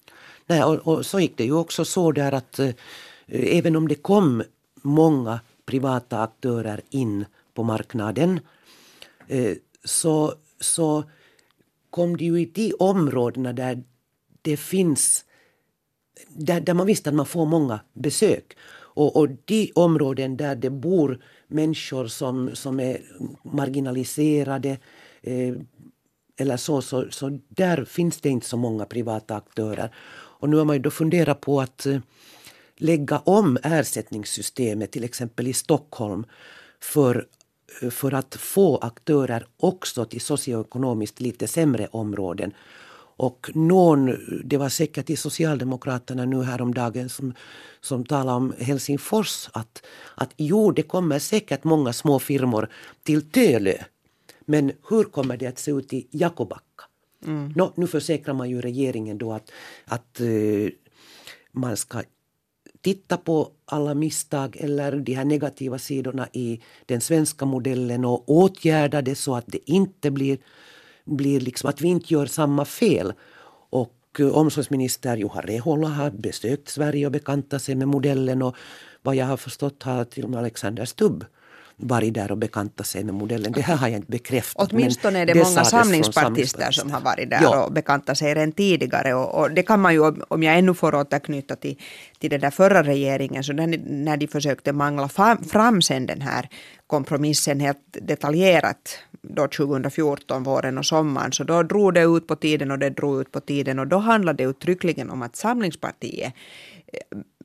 Nej, 0.48 0.64
och, 0.64 0.76
och 0.88 1.06
så 1.06 1.20
gick 1.20 1.38
det 1.38 1.44
ju 1.44 1.54
också 1.54 1.86
så 1.86 2.12
där 2.12 2.32
att 2.32 2.60
eh, 2.60 2.70
Eh, 3.27 3.58
även 3.58 3.75
om 3.75 3.88
det 3.88 3.96
kom 3.96 4.44
många 4.82 5.39
privata 5.65 6.20
aktörer 6.20 6.82
in 6.89 7.25
på 7.53 7.63
marknaden 7.63 8.39
eh, 9.27 9.58
så, 9.84 10.34
så 10.60 11.03
kom 11.89 12.17
det 12.17 12.25
ju 12.25 12.39
i 12.39 12.46
de 12.46 12.74
områdena 12.79 13.53
där 13.53 13.84
det 14.41 14.58
finns 14.58 15.25
där, 16.29 16.60
där 16.62 16.74
man 16.74 16.88
visste 16.88 17.10
att 17.10 17.15
man 17.15 17.25
får 17.25 17.46
många 17.46 17.79
besök. 17.94 18.58
Och, 18.96 19.15
och 19.15 19.29
de 19.46 19.72
områden 19.75 20.38
där 20.38 20.55
det 20.55 20.70
bor 20.70 21.24
människor 21.48 22.08
som, 22.08 22.55
som 22.55 22.79
är 22.79 23.01
marginaliserade 23.44 24.77
eh, 25.22 25.55
eller 26.38 26.58
så, 26.58 26.82
så, 26.82 27.12
så 27.12 27.39
där 27.50 27.86
finns 27.86 28.22
det 28.22 28.29
inte 28.29 28.48
så 28.48 28.58
många 28.58 28.86
privata 28.86 29.36
aktörer. 29.36 29.96
Och 30.39 30.50
nu 30.50 30.58
har 30.58 30.65
man 30.65 30.75
ju 30.75 30.82
då 30.82 30.91
funderat 30.91 31.41
på 31.41 31.62
att 31.62 31.86
eh, 31.86 32.00
lägga 32.77 33.20
om 33.20 33.58
ersättningssystemet 33.63 34.91
till 34.91 35.03
exempel 35.03 35.48
i 35.48 35.53
Stockholm 35.53 36.25
för 36.82 37.27
för 37.91 38.13
att 38.13 38.36
få 38.36 38.77
aktörer 38.77 39.48
också 39.58 40.05
till 40.05 40.22
socioekonomiskt 40.22 41.20
lite 41.20 41.48
sämre 41.48 41.88
områden. 41.91 42.53
Och 43.17 43.51
någon, 43.53 44.17
det 44.44 44.58
var 44.58 44.70
säkert 44.70 45.10
i 45.10 45.15
Socialdemokraterna 45.15 46.25
nu 46.25 46.44
häromdagen 46.44 47.10
som, 47.10 47.34
som 47.82 48.05
talade 48.05 48.38
om 48.38 48.53
Helsingfors 48.60 49.50
att, 49.53 49.84
att 50.15 50.34
jo, 50.38 50.72
det 50.72 50.84
kommer 50.84 51.20
säkert 51.20 51.63
många 51.63 51.94
små 51.94 52.20
firmor 52.20 52.70
till 53.03 53.32
Tölö. 53.32 53.77
Men 54.46 54.72
hur 54.89 55.03
kommer 55.03 55.38
det 55.38 55.48
att 55.48 55.60
se 55.60 55.72
ut 55.72 55.94
i 55.94 56.08
Jakobacka? 56.12 56.84
Mm. 57.25 57.53
Nå, 57.55 57.74
nu 57.75 57.88
försäkrar 57.88 58.34
man 58.34 58.50
ju 58.50 58.62
regeringen 58.62 59.17
då 59.17 59.34
att, 59.34 59.51
att 59.86 60.22
uh, 60.22 60.70
man 61.51 61.77
ska 61.77 62.01
titta 62.86 63.18
på 63.18 63.50
alla 63.65 63.94
misstag 63.94 64.58
eller 64.60 64.92
de 64.92 65.13
här 65.13 65.25
negativa 65.25 65.77
sidorna 65.77 66.27
i 66.34 66.62
den 66.86 67.01
svenska 67.01 67.46
modellen 67.46 68.06
och 68.06 68.30
åtgärda 68.30 69.01
det 69.01 69.15
så 69.15 69.36
att 69.36 69.44
det 69.48 69.72
inte 69.72 70.12
blir, 70.12 70.38
blir 71.06 71.39
liksom 71.39 71.70
att 71.70 71.82
vi 71.82 71.88
inte 71.88 72.13
gör 72.13 72.25
samma 72.25 72.65
fel. 72.65 73.13
Och 73.70 74.20
eh, 74.20 74.38
omsorgsminister 74.38 75.18
Juha 75.18 75.42
Rehola 75.42 75.88
har 75.88 76.12
besökt 76.12 76.70
Sverige 76.70 77.06
och 77.06 77.12
bekantat 77.12 77.62
sig 77.62 77.75
med 77.75 77.88
modellen 77.88 78.42
och 78.42 78.56
vad 79.01 79.15
jag 79.15 79.25
har 79.25 79.38
förstått 79.38 79.84
har 79.84 80.04
till 80.04 80.24
och 80.24 80.30
med 80.30 80.39
Alexander 80.39 80.86
Stubb 80.86 81.25
varit 81.77 82.13
där 82.13 82.32
och 82.32 82.38
bekantat 82.38 82.88
sig 82.88 83.03
med 83.03 83.13
modellen. 83.13 83.51
Det 83.51 83.62
här 83.62 83.75
har 83.75 83.88
jag 83.88 83.96
inte 83.96 84.12
bekräftat. 84.12 84.74
Åtminstone 84.74 85.20
är 85.20 85.25
det, 85.25 85.34
det 85.34 85.44
många 85.44 85.65
samlingspartister 85.65 86.72
som 86.72 86.91
har 86.91 87.01
varit 87.01 87.29
där 87.29 87.39
ja. 87.41 87.63
och 87.63 87.72
bekantat 87.72 88.17
sig 88.17 88.36
redan 88.36 88.51
tidigare. 88.51 89.13
Och, 89.13 89.41
och, 89.41 89.51
det 89.51 89.63
kan 89.63 89.82
man 89.82 89.94
ju, 89.94 90.13
om 90.27 90.44
jag 90.44 90.58
ännu 90.58 90.74
får 90.74 90.96
återknyta 90.96 91.55
till, 91.55 91.79
till 92.20 92.29
den 92.29 92.41
där 92.41 92.50
förra 92.50 92.84
regeringen, 92.84 93.44
så 93.44 93.53
när, 93.53 93.67
när 93.88 94.17
de 94.17 94.27
försökte 94.27 94.74
mangla 94.74 95.10
fram, 95.10 95.44
fram 95.44 95.82
sen 95.82 96.05
den 96.05 96.22
här 96.22 96.50
kompromissen 96.88 97.60
helt 97.60 97.77
detaljerat 97.91 99.00
då 99.22 99.48
2014, 99.48 100.44
våren 100.44 100.77
och 100.77 100.86
sommaren, 100.86 101.32
så 101.32 101.44
då 101.44 101.63
drog 101.63 101.94
det 101.94 102.01
ut 102.01 102.27
på 102.27 102.36
tiden 102.36 102.72
och 102.72 102.79
det 102.79 102.89
drog 102.89 103.22
ut 103.22 103.32
på 103.32 103.39
tiden 103.39 103.79
och 103.79 103.88
då 103.88 103.98
handlade 103.98 104.44
det 104.44 104.50
uttryckligen 104.50 105.10
om 105.10 105.22
att 105.22 105.36
Samlingspartiet 105.36 106.34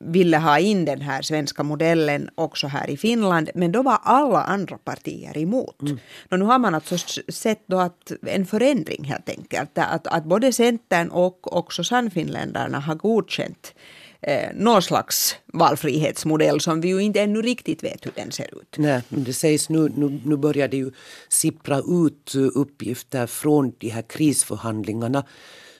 ville 0.05 0.37
ha 0.37 0.59
in 0.59 0.85
den 0.85 1.01
här 1.01 1.21
svenska 1.21 1.63
modellen 1.63 2.29
också 2.35 2.67
här 2.67 2.89
i 2.89 2.97
Finland, 2.97 3.49
men 3.55 3.71
då 3.71 3.83
var 3.83 3.99
alla 4.03 4.43
andra 4.43 4.77
partier 4.77 5.37
emot. 5.37 5.81
Mm. 5.81 5.99
Och 6.29 6.39
nu 6.39 6.45
har 6.45 6.59
man 6.59 6.75
alltså 6.75 6.97
sett 7.31 7.63
då 7.67 7.79
att 7.79 8.11
en 8.27 8.45
förändring 8.45 9.03
helt 9.03 9.29
enkelt, 9.29 9.69
att, 9.73 10.07
att 10.07 10.25
både 10.25 10.53
Centern 10.53 11.09
och 11.09 11.57
också 11.57 11.83
Sannfinländarna 11.83 12.79
har 12.79 12.95
godkänt 12.95 13.73
eh, 14.21 14.49
någon 14.55 14.81
slags 14.81 15.35
valfrihetsmodell 15.53 16.61
som 16.61 16.81
vi 16.81 16.87
ju 16.87 16.99
inte 16.99 17.21
ännu 17.21 17.41
riktigt 17.41 17.83
vet 17.83 18.05
hur 18.05 18.11
den 18.15 18.31
ser 18.31 18.61
ut. 18.61 18.75
Nej, 18.77 19.01
det 19.09 19.33
sägs 19.33 19.69
nu, 19.69 19.91
nu, 19.95 20.19
nu 20.25 20.37
börjar 20.37 20.67
det 20.67 20.77
ju 20.77 20.91
sippra 21.29 21.79
ut 21.79 22.35
uppgifter 22.53 23.27
från 23.27 23.73
de 23.77 23.89
här 23.89 24.01
krisförhandlingarna 24.01 25.23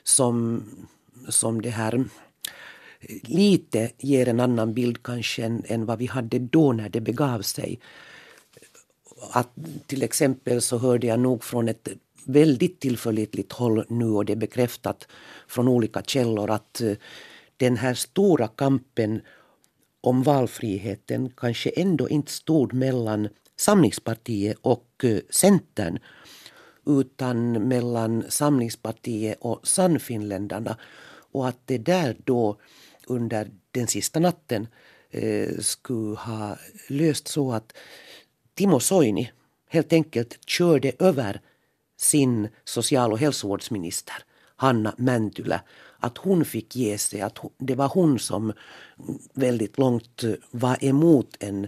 som, 0.04 0.64
som 1.30 1.62
det 1.62 1.70
här 1.70 2.06
lite 3.24 3.92
ger 3.98 4.28
en 4.28 4.40
annan 4.40 4.74
bild 4.74 5.04
kanske 5.04 5.44
än, 5.44 5.64
än 5.66 5.86
vad 5.86 6.00
vi 6.00 6.06
hade 6.06 6.40
då 6.40 6.74
när 6.74 6.90
det 6.90 7.02
begav 7.02 7.42
sig. 7.42 7.80
Att 9.32 9.50
till 9.88 10.04
exempel 10.04 10.62
så 10.62 10.78
hörde 10.78 11.08
jag 11.08 11.20
nog 11.20 11.44
från 11.44 11.68
ett 11.68 11.88
väldigt 12.26 12.80
tillförlitligt 12.80 13.52
håll 13.52 13.86
nu 13.90 14.06
och 14.06 14.26
det 14.26 14.34
är 14.34 14.38
bekräftat 14.38 15.08
från 15.48 15.68
olika 15.68 16.02
källor 16.02 16.50
att 16.50 16.82
eh, 16.82 16.94
den 17.58 17.78
här 17.78 17.94
stora 17.94 18.48
kampen 18.48 19.22
om 20.02 20.24
valfriheten 20.24 21.30
kanske 21.38 21.70
ändå 21.70 22.10
inte 22.10 22.32
stod 22.32 22.74
mellan 22.74 23.30
Samlingspartiet 23.56 24.58
och 24.62 24.88
eh, 25.04 25.20
Centern 25.30 26.00
utan 26.86 27.68
mellan 27.68 28.24
Samlingspartiet 28.30 29.38
och 29.42 29.68
Sannfinländarna 29.68 30.78
och 31.32 31.48
att 31.48 31.60
det 31.66 31.78
där 31.78 32.16
då 32.24 32.58
under 33.08 33.52
den 33.72 33.88
sista 33.88 34.20
natten 34.20 34.68
eh, 35.10 35.58
skulle 35.60 36.18
ha 36.18 36.58
löst 36.88 37.28
så 37.28 37.52
att 37.52 37.74
Timo 38.54 38.80
Soini 38.80 39.32
helt 39.70 39.94
enkelt 39.94 40.50
körde 40.50 40.92
över 41.00 41.42
sin 41.98 42.48
social 42.64 43.12
och 43.12 43.20
hälsovårdsminister. 43.20 44.16
Hanna 44.56 44.96
Mäntylä, 44.98 45.62
att 46.00 46.18
hon 46.18 46.46
fick 46.46 46.76
ge 46.76 46.98
sig, 46.98 47.22
att 47.22 47.40
det 47.58 47.76
var 47.76 47.88
hon 47.88 48.20
som 48.20 48.54
väldigt 49.34 49.78
långt 49.78 50.24
eh, 50.24 50.34
var 50.52 50.86
emot 50.86 51.36
en, 51.40 51.68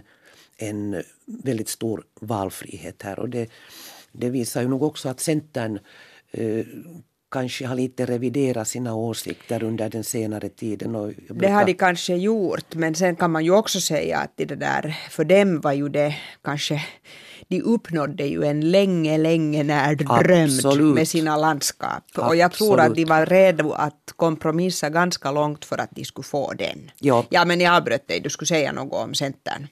en 0.56 1.02
väldigt 1.26 1.68
stor 1.68 2.04
valfrihet 2.20 3.02
här. 3.02 3.18
Och 3.18 3.28
det, 3.28 3.50
det 4.12 4.30
visar 4.30 4.62
ju 4.62 4.68
nog 4.68 4.82
också 4.82 5.08
att 5.08 5.20
Centern 5.20 5.78
eh, 6.30 6.66
kanske 7.34 7.66
har 7.66 7.76
lite 7.76 8.06
reviderat 8.06 8.68
sina 8.68 8.94
åsikter 8.94 9.62
under 9.62 9.88
den 9.88 10.04
senare 10.04 10.48
tiden. 10.48 10.94
Och 10.94 11.06
brukar... 11.06 11.34
Det 11.34 11.52
har 11.56 11.64
de 11.64 11.74
kanske 11.74 12.14
gjort, 12.16 12.74
men 12.74 12.94
sen 12.94 13.16
kan 13.16 13.30
man 13.30 13.44
ju 13.44 13.50
också 13.50 13.80
säga 13.80 14.18
att 14.18 14.32
det 14.36 14.44
där, 14.44 14.84
för 15.10 15.24
dem 15.24 15.60
var 15.60 15.72
ju 15.72 15.88
det 15.88 16.14
kanske 16.44 16.82
de 17.48 17.62
uppnådde 17.62 18.26
ju 18.26 18.44
en 18.44 18.60
länge, 18.70 19.18
länge 19.18 19.62
när 19.62 19.94
drömd 19.94 20.94
med 20.94 21.08
sina 21.08 21.36
landskap. 21.36 22.04
Absolut. 22.08 22.28
Och 22.28 22.36
jag 22.36 22.52
tror 22.52 22.80
att 22.80 22.94
de 22.94 23.04
var 23.04 23.26
redo 23.26 23.72
att 23.72 24.12
kompromissa 24.16 24.90
ganska 24.90 25.30
långt 25.30 25.64
för 25.64 25.78
att 25.80 25.90
de 25.90 26.04
skulle 26.04 26.24
få 26.24 26.52
den. 26.52 26.90
Ja, 27.00 27.24
ja 27.30 27.44
men 27.44 27.60
jag 27.60 27.76
avbröt 27.76 28.08
dig, 28.08 28.20
du 28.20 28.30
skulle 28.30 28.46
säga 28.46 28.72
något 28.72 29.04
om 29.04 29.14
Centern. 29.14 29.66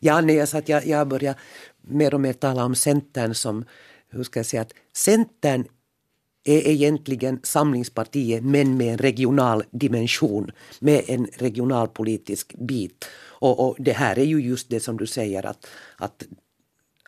Ja, 0.00 0.20
nej, 0.20 0.36
jag 0.36 0.48
att 0.52 0.68
jag, 0.68 0.86
jag 0.86 1.08
börjar 1.08 1.34
mer 1.80 2.14
och 2.14 2.20
mer 2.20 2.32
tala 2.32 2.64
om 2.64 2.74
Centern 2.74 3.34
som, 3.34 3.64
hur 4.10 4.24
ska 4.24 4.38
jag 4.38 4.46
säga, 4.46 4.62
att 4.62 4.72
Centern 4.96 5.64
är 6.44 6.68
egentligen 6.68 7.40
Samlingspartiet 7.42 8.44
men 8.44 8.76
med 8.76 8.92
en 8.92 8.98
regional 8.98 9.64
dimension, 9.70 10.50
med 10.80 11.02
en 11.06 11.26
regionalpolitisk 11.38 12.54
bit. 12.58 13.04
Och, 13.42 13.68
och, 13.68 13.76
det 13.78 13.92
här 13.92 14.18
är 14.18 14.24
ju 14.24 14.40
just 14.40 14.70
det 14.70 14.80
som 14.80 14.96
du 14.96 15.06
säger 15.06 15.46
att, 15.46 15.66
att 15.96 16.24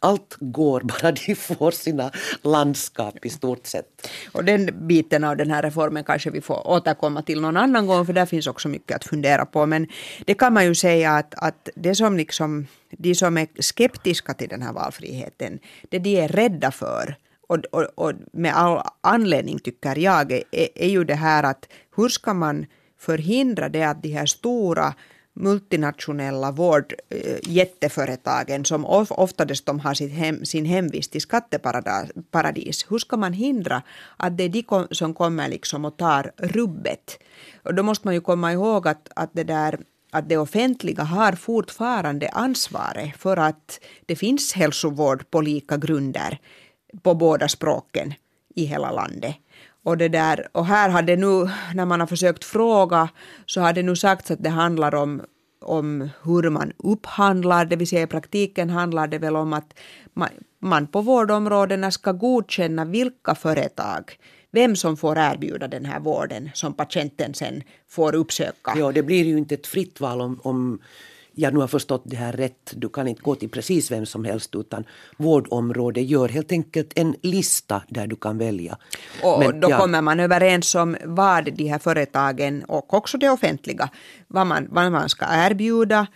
allt 0.00 0.37
går 0.41 0.81
bara 0.85 1.12
de 1.12 1.35
får 1.35 1.71
sina 1.71 2.11
landskap 2.43 3.26
i 3.26 3.31
stort 3.31 3.67
sett. 3.67 4.09
Och 4.33 4.45
den 4.45 4.87
biten 4.88 5.25
av 5.25 5.37
den 5.37 5.50
här 5.50 5.62
reformen 5.62 6.05
kanske 6.05 6.31
vi 6.31 6.41
får 6.41 6.69
återkomma 6.69 7.23
till 7.23 7.41
någon 7.41 7.57
annan 7.57 7.87
gång 7.87 8.07
för 8.07 8.12
där 8.12 8.26
finns 8.26 8.47
också 8.47 8.69
mycket 8.69 8.97
att 8.97 9.05
fundera 9.05 9.47
på. 9.47 9.67
Men 9.67 9.87
det 10.26 10.35
kan 10.35 10.53
man 10.53 10.64
ju 10.64 10.75
säga 10.75 11.12
att, 11.12 11.35
att 11.37 11.69
det 11.75 11.95
som 11.95 12.17
liksom, 12.17 12.67
de 12.91 13.14
som 13.14 13.38
är 13.38 13.62
skeptiska 13.62 14.35
till 14.35 14.49
den 14.49 14.62
här 14.62 14.73
valfriheten, 14.73 15.59
det 15.88 15.99
de 15.99 16.17
är 16.17 16.29
rädda 16.29 16.71
för 16.71 17.17
och, 17.54 17.64
och, 17.70 17.87
och 17.94 18.12
med 18.32 18.56
all 18.56 18.82
anledning 19.00 19.58
tycker 19.58 19.99
jag 19.99 20.32
är, 20.32 20.42
är 20.75 20.88
ju 20.88 21.04
det 21.04 21.14
här 21.14 21.42
att 21.42 21.68
hur 21.96 22.08
ska 22.08 22.34
man 22.34 22.66
förhindra 22.99 23.68
det 23.68 23.82
att 23.82 24.02
de 24.02 24.08
här 24.08 24.26
stora 24.26 24.94
multinationella 25.34 26.50
vårdjätteföretagen 26.50 28.61
eh, 28.61 28.64
som 28.64 28.87
ofta 29.11 29.46
de 29.64 29.80
har 29.80 29.94
sitt 29.94 30.12
hem, 30.12 30.44
sin 30.44 30.64
hemvist 30.64 31.16
i 31.16 31.20
skatteparadis. 31.20 32.87
Hur 32.90 32.99
ska 32.99 33.16
man 33.16 33.32
hindra 33.32 33.82
att 34.16 34.38
det 34.38 34.44
är 34.44 34.49
de 34.49 34.87
som 34.90 35.14
kommer 35.14 35.49
liksom 35.49 35.84
och 35.84 35.96
tar 35.96 36.32
rubbet? 36.37 37.18
Och 37.62 37.75
då 37.75 37.82
måste 37.82 38.06
man 38.06 38.14
ju 38.14 38.20
komma 38.20 38.52
ihåg 38.52 38.88
att, 38.88 39.08
att 39.16 39.30
det 39.32 39.44
där 39.44 39.78
att 40.14 40.28
det 40.28 40.37
offentliga 40.37 41.02
har 41.02 41.32
fortfarande 41.32 42.28
ansvaret 42.28 43.16
för 43.18 43.37
att 43.37 43.80
det 44.06 44.16
finns 44.16 44.52
hälsovård 44.52 45.30
på 45.30 45.40
lika 45.40 45.76
grunder 45.76 46.38
på 47.03 47.15
båda 47.15 47.49
språken 47.49 48.15
i 48.55 48.65
hela 48.65 48.91
landet. 48.91 49.37
Och, 49.85 49.99
det 49.99 50.09
där, 50.09 50.49
och 50.53 50.67
här 50.67 50.89
har 50.89 51.03
det 51.03 51.17
nu, 51.17 51.51
när 51.75 51.85
man 51.85 52.01
har 52.01 52.07
försökt 52.07 52.45
fråga, 52.45 53.09
så 53.47 53.61
har 53.61 53.73
det 53.73 53.83
nu 53.83 53.97
sagts 53.97 54.31
att 54.31 54.43
det 54.43 54.51
handlar 54.51 54.95
om, 54.95 55.23
om 55.61 56.09
hur 56.23 56.51
man 56.51 56.73
upphandlar, 56.79 57.65
det 57.65 57.77
vill 57.77 57.89
säga 57.89 58.03
i 58.03 58.07
praktiken 58.07 58.71
handlar 58.71 59.07
det 59.07 59.19
väl 59.19 59.37
om 59.37 59.53
att 59.53 59.75
man, 60.15 60.29
man 60.59 60.87
på 60.87 61.01
vårdområdena 61.01 61.91
ska 61.91 62.13
godkänna 62.13 62.85
vilka 62.85 63.35
företag 63.35 64.19
vem 64.55 64.77
som 64.77 64.97
får 64.97 65.19
erbjuda 65.19 65.69
den 65.69 65.85
här 65.85 66.01
vården 66.01 66.51
som 66.55 66.75
patienten 66.75 67.35
sen 67.35 67.63
får 67.89 68.15
uppsöka. 68.15 68.75
Ja, 68.77 68.93
det 68.93 69.03
blir 69.03 69.25
ju 69.25 69.39
inte 69.39 69.55
ett 69.55 69.67
fritt 69.67 70.01
val 70.01 70.21
om, 70.21 70.41
om 70.43 70.79
jag 71.35 71.55
nu 71.55 71.61
har 71.61 71.67
förstått 71.69 72.03
det 72.05 72.17
här 72.17 72.33
rätt, 72.33 72.73
du 72.76 72.88
kan 72.88 73.09
inte 73.09 73.23
gå 73.23 73.35
till 73.35 73.49
precis 73.49 73.91
vem 73.91 74.07
som 74.07 74.25
helst 74.25 74.55
utan 74.55 74.85
vårdområde 75.17 76.00
gör 76.00 76.29
helt 76.29 76.53
enkelt 76.53 76.93
en 76.97 77.17
lista 77.23 77.83
där 77.88 78.07
du 78.07 78.17
kan 78.17 78.38
välja. 78.38 78.79
Och 79.23 79.38
Men, 79.38 79.61
då 79.61 79.71
ja. 79.71 79.79
kommer 79.79 80.03
man 80.03 80.21
överens 80.21 80.75
om 80.75 80.97
vad 81.05 81.53
de 81.55 81.69
här 81.69 81.79
företagen 81.79 82.64
och 82.64 82.95
också 82.95 83.19
det 83.19 83.31
offentliga, 83.31 83.88
vad 84.29 84.47
man, 84.47 84.67
vad 84.71 84.93
man 84.93 85.09
ska 85.09 85.26
erbjuda, 85.29 86.07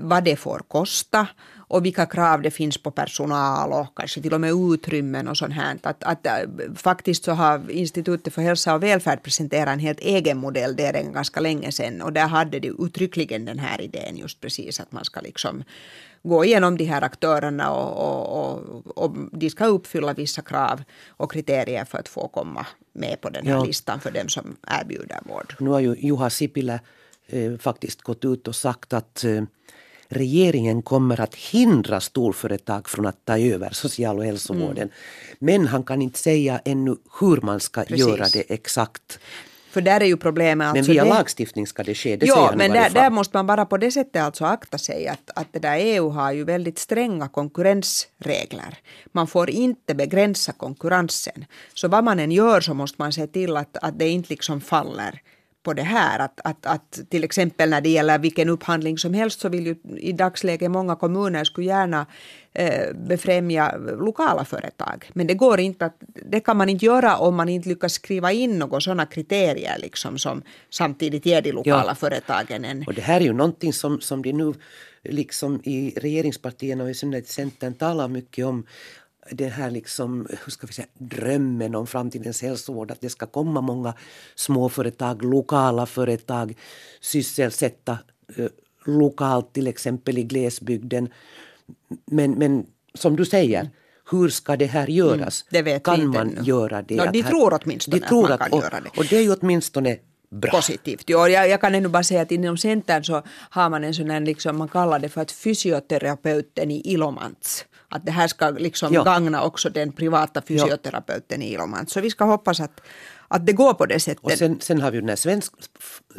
vad 0.00 0.24
det 0.24 0.36
får 0.36 0.62
kosta 0.68 1.26
och 1.68 1.84
vilka 1.84 2.06
krav 2.06 2.42
det 2.42 2.50
finns 2.50 2.78
på 2.78 2.90
personal 2.90 3.72
och 3.72 3.96
kanske 3.96 4.22
till 4.22 4.34
och 4.34 4.40
med 4.40 4.52
utrymmen 4.72 5.28
och 5.28 5.36
sånt 5.36 5.54
här. 5.54 5.78
Att, 5.82 6.04
att, 6.04 6.26
äh, 6.26 6.32
faktiskt 6.74 7.24
så 7.24 7.32
har 7.32 7.70
Institutet 7.70 8.34
för 8.34 8.42
hälsa 8.42 8.74
och 8.74 8.82
välfärd 8.82 9.22
presenterat 9.22 9.72
en 9.72 9.78
helt 9.78 10.00
egen 10.00 10.38
modell, 10.38 10.76
det 10.76 10.86
är 10.86 10.94
en 10.94 11.12
ganska 11.12 11.40
länge 11.40 11.72
sedan 11.72 12.02
och 12.02 12.12
där 12.12 12.26
hade 12.26 12.60
de 12.60 12.72
uttryckligen 12.78 13.44
den 13.44 13.58
här 13.58 13.80
idén 13.80 14.16
just 14.16 14.40
precis 14.40 14.80
att 14.80 14.92
man 14.92 15.04
ska 15.04 15.20
liksom 15.20 15.64
gå 16.22 16.44
igenom 16.44 16.76
de 16.76 16.84
här 16.84 17.02
aktörerna 17.02 17.70
och, 17.70 17.92
och, 18.08 18.64
och, 18.64 19.04
och 19.04 19.16
de 19.32 19.50
ska 19.50 19.66
uppfylla 19.66 20.12
vissa 20.12 20.42
krav 20.42 20.82
och 21.08 21.32
kriterier 21.32 21.84
för 21.84 21.98
att 21.98 22.08
få 22.08 22.28
komma 22.28 22.66
med 22.92 23.20
på 23.20 23.30
den 23.30 23.46
här 23.46 23.54
ja. 23.54 23.64
listan 23.64 24.00
för 24.00 24.10
dem 24.10 24.28
som 24.28 24.56
erbjuder 24.66 25.18
vård. 25.22 25.54
Nu 25.58 25.70
har 25.70 25.80
ju 25.80 25.96
Juha 25.98 26.30
Sipilä 26.30 26.80
eh, 27.26 27.56
faktiskt 27.58 28.02
gått 28.02 28.24
ut 28.24 28.48
och 28.48 28.56
sagt 28.56 28.92
att 28.92 29.24
eh, 29.24 29.42
regeringen 30.08 30.82
kommer 30.82 31.20
att 31.20 31.34
hindra 31.34 32.00
storföretag 32.00 32.88
från 32.88 33.06
att 33.06 33.24
ta 33.24 33.38
över 33.38 33.70
social 33.72 34.18
och 34.18 34.24
hälsovården. 34.24 34.76
Mm. 34.76 34.90
Men 35.38 35.66
han 35.66 35.84
kan 35.84 36.02
inte 36.02 36.18
säga 36.18 36.60
ännu 36.64 36.96
hur 37.20 37.40
man 37.40 37.60
ska 37.60 37.82
Precis. 37.82 38.06
göra 38.06 38.26
det 38.32 38.44
exakt. 38.48 39.18
För 39.70 39.80
där 39.80 40.00
är 40.00 40.04
ju 40.04 40.16
problemet 40.16 40.66
alltså 40.66 40.84
Men 40.84 40.94
via 40.94 41.04
det, 41.04 41.10
lagstiftning 41.10 41.66
ska 41.66 41.82
det 41.82 41.94
ske, 41.94 42.16
det 42.16 42.26
jo, 42.26 42.34
säger 42.34 42.48
han 42.48 42.58
men 42.58 42.70
där, 42.70 42.90
där, 42.90 43.10
måste 43.10 43.36
man 43.36 43.46
bara 43.46 43.66
på 43.66 43.76
det 43.76 43.90
sättet 43.90 44.22
alltså 44.22 44.44
akta 44.44 44.78
sig 44.78 45.08
att, 45.08 45.30
att 45.34 45.52
det 45.52 45.58
där 45.58 45.78
EU 45.78 46.08
har 46.08 46.32
ju 46.32 46.44
väldigt 46.44 46.78
stränga 46.78 47.28
konkurrensregler. 47.28 48.78
Man 49.12 49.26
får 49.26 49.50
inte 49.50 49.94
begränsa 49.94 50.52
konkurrensen. 50.52 51.44
Så 51.74 51.88
vad 51.88 52.04
man 52.04 52.20
än 52.20 52.32
gör 52.32 52.60
så 52.60 52.74
måste 52.74 52.96
man 52.98 53.12
se 53.12 53.26
till 53.26 53.56
att, 53.56 53.76
att 53.76 53.98
det 53.98 54.08
inte 54.08 54.28
liksom 54.30 54.60
faller 54.60 55.20
på 55.68 55.74
det 55.74 55.82
här. 55.82 56.18
Att, 56.18 56.40
att, 56.44 56.66
att 56.66 57.10
till 57.10 57.24
exempel 57.24 57.70
när 57.70 57.80
det 57.80 57.88
gäller 57.88 58.18
vilken 58.18 58.48
upphandling 58.48 58.98
som 58.98 59.14
helst 59.14 59.40
så 59.40 59.48
vill 59.48 59.66
ju 59.66 59.76
i 59.96 60.12
dagsläget 60.12 60.70
många 60.70 60.96
kommuner 60.96 61.44
skulle 61.44 61.66
gärna 61.66 62.06
eh, 62.52 62.94
befrämja 62.94 63.76
lokala 63.76 64.44
företag. 64.44 65.10
Men 65.14 65.26
det 65.26 65.34
går 65.34 65.60
inte 65.60 65.86
att, 65.86 65.96
det 66.32 66.40
kan 66.40 66.56
man 66.56 66.68
inte 66.68 66.84
göra 66.84 67.16
om 67.16 67.34
man 67.34 67.48
inte 67.48 67.68
lyckas 67.68 67.92
skriva 67.92 68.32
in 68.32 68.58
några 68.58 68.80
sådana 68.80 69.06
kriterier 69.06 69.78
liksom 69.78 70.18
som 70.18 70.42
samtidigt 70.70 71.26
ger 71.26 71.42
de 71.42 71.52
lokala 71.52 71.90
ja. 71.90 71.94
företagen 71.94 72.64
en... 72.64 72.84
Och 72.86 72.94
det 72.94 73.02
här 73.02 73.20
är 73.20 73.24
ju 73.24 73.32
någonting 73.32 73.72
som, 73.72 74.00
som 74.00 74.22
de 74.22 74.32
nu 74.32 74.54
liksom 75.04 75.60
i 75.64 75.94
regeringspartierna 75.96 76.84
och 76.84 76.90
i 76.90 76.94
synnerhet 76.94 77.28
Centern 77.28 77.74
talar 77.74 78.08
mycket 78.08 78.46
om 78.46 78.66
den 79.30 79.50
här 79.50 79.70
liksom, 79.70 80.26
hur 80.44 80.50
ska 80.50 80.66
vi 80.66 80.72
säga, 80.72 80.88
drömmen 80.94 81.74
om 81.74 81.86
framtidens 81.86 82.42
hälsovård, 82.42 82.90
att 82.90 83.00
det 83.00 83.10
ska 83.10 83.26
komma 83.26 83.60
många 83.60 83.94
småföretag, 84.34 85.24
lokala 85.24 85.86
företag, 85.86 86.58
sysselsätta 87.00 87.98
eh, 88.36 88.46
lokalt 88.84 89.52
till 89.52 89.66
exempel 89.66 90.18
i 90.18 90.22
glesbygden. 90.22 91.08
Men, 92.04 92.30
men 92.30 92.66
som 92.94 93.16
du 93.16 93.24
säger, 93.24 93.70
hur 94.10 94.28
ska 94.28 94.56
det 94.56 94.66
här 94.66 94.86
göras? 94.86 95.44
Mm, 95.50 95.64
det 95.64 95.84
kan 95.84 96.06
man 96.06 96.30
ännu. 96.30 96.40
göra 96.42 96.82
det? 96.82 96.96
No, 96.96 97.12
de 97.12 97.22
här, 97.22 97.30
tror 97.30 97.60
åtminstone 97.62 97.98
de 97.98 98.06
tror 98.06 98.30
att 98.30 98.40
man 98.40 98.50
kan 98.50 98.58
och, 98.58 98.64
göra 98.64 98.80
det. 98.80 98.98
Och 98.98 99.04
det 99.04 99.16
är 99.16 99.22
ju 99.22 99.32
åtminstone 99.32 99.98
Bra. 100.30 100.50
positivt. 100.50 101.04
Jo, 101.06 101.26
jag, 101.26 101.48
jag 101.48 101.60
kan 101.60 101.74
ännu 101.74 101.88
bara 101.88 102.02
säga 102.02 102.22
att 102.22 102.32
inom 102.32 102.58
Centern 102.58 103.04
så 103.04 103.22
har 103.50 103.70
man 103.70 103.84
en 103.84 103.94
sån 103.94 104.10
här, 104.10 104.20
liksom, 104.20 104.58
man 104.58 104.68
kallar 104.68 104.98
det 104.98 105.08
för 105.08 105.20
att 105.20 105.32
fysioterapeuten 105.32 106.70
i 106.70 106.92
Ilomants 106.92 107.64
att 107.88 108.06
det 108.06 108.12
här 108.12 108.28
ska 108.28 108.50
liksom 108.50 108.94
ja. 108.94 109.02
gagna 109.02 109.42
också 109.42 109.70
den 109.70 109.92
privata 109.92 110.42
fysioterapeuten 110.42 111.42
i 111.42 111.52
Ilomant. 111.52 111.90
Så 111.90 112.00
vi 112.00 112.10
ska 112.10 112.24
hoppas 112.24 112.60
att, 112.60 112.80
att 113.28 113.46
det 113.46 113.52
går 113.52 113.74
på 113.74 113.86
det 113.86 114.00
sättet. 114.00 114.24
Och 114.24 114.32
sen, 114.32 114.60
sen 114.60 114.80
har 114.80 114.90
vi 114.90 115.00
den 115.00 115.08
här 115.08 115.16
svensk 115.16 115.52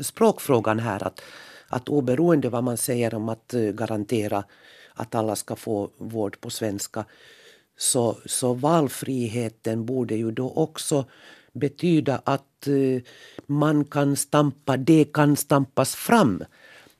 språkfrågan 0.01 0.79
här 0.79 1.03
att, 1.03 1.21
att 1.67 1.89
oberoende 1.89 2.49
vad 2.49 2.63
man 2.63 2.77
säger 2.77 3.13
om 3.13 3.29
att 3.29 3.53
eh, 3.53 3.61
garantera 3.61 4.43
att 4.93 5.15
alla 5.15 5.35
ska 5.35 5.55
få 5.55 5.89
vård 5.97 6.41
på 6.41 6.49
svenska 6.49 7.05
så, 7.77 8.17
så 8.25 8.53
valfriheten 8.53 9.85
borde 9.85 10.15
ju 10.15 10.31
då 10.31 10.51
också 10.51 11.05
betyda 11.59 12.21
att 12.23 12.67
eh, 12.67 13.01
man 13.45 13.85
kan 13.85 14.15
stampa, 14.15 14.77
det 14.77 15.05
kan 15.13 15.35
stampas 15.35 15.95
fram 15.95 16.43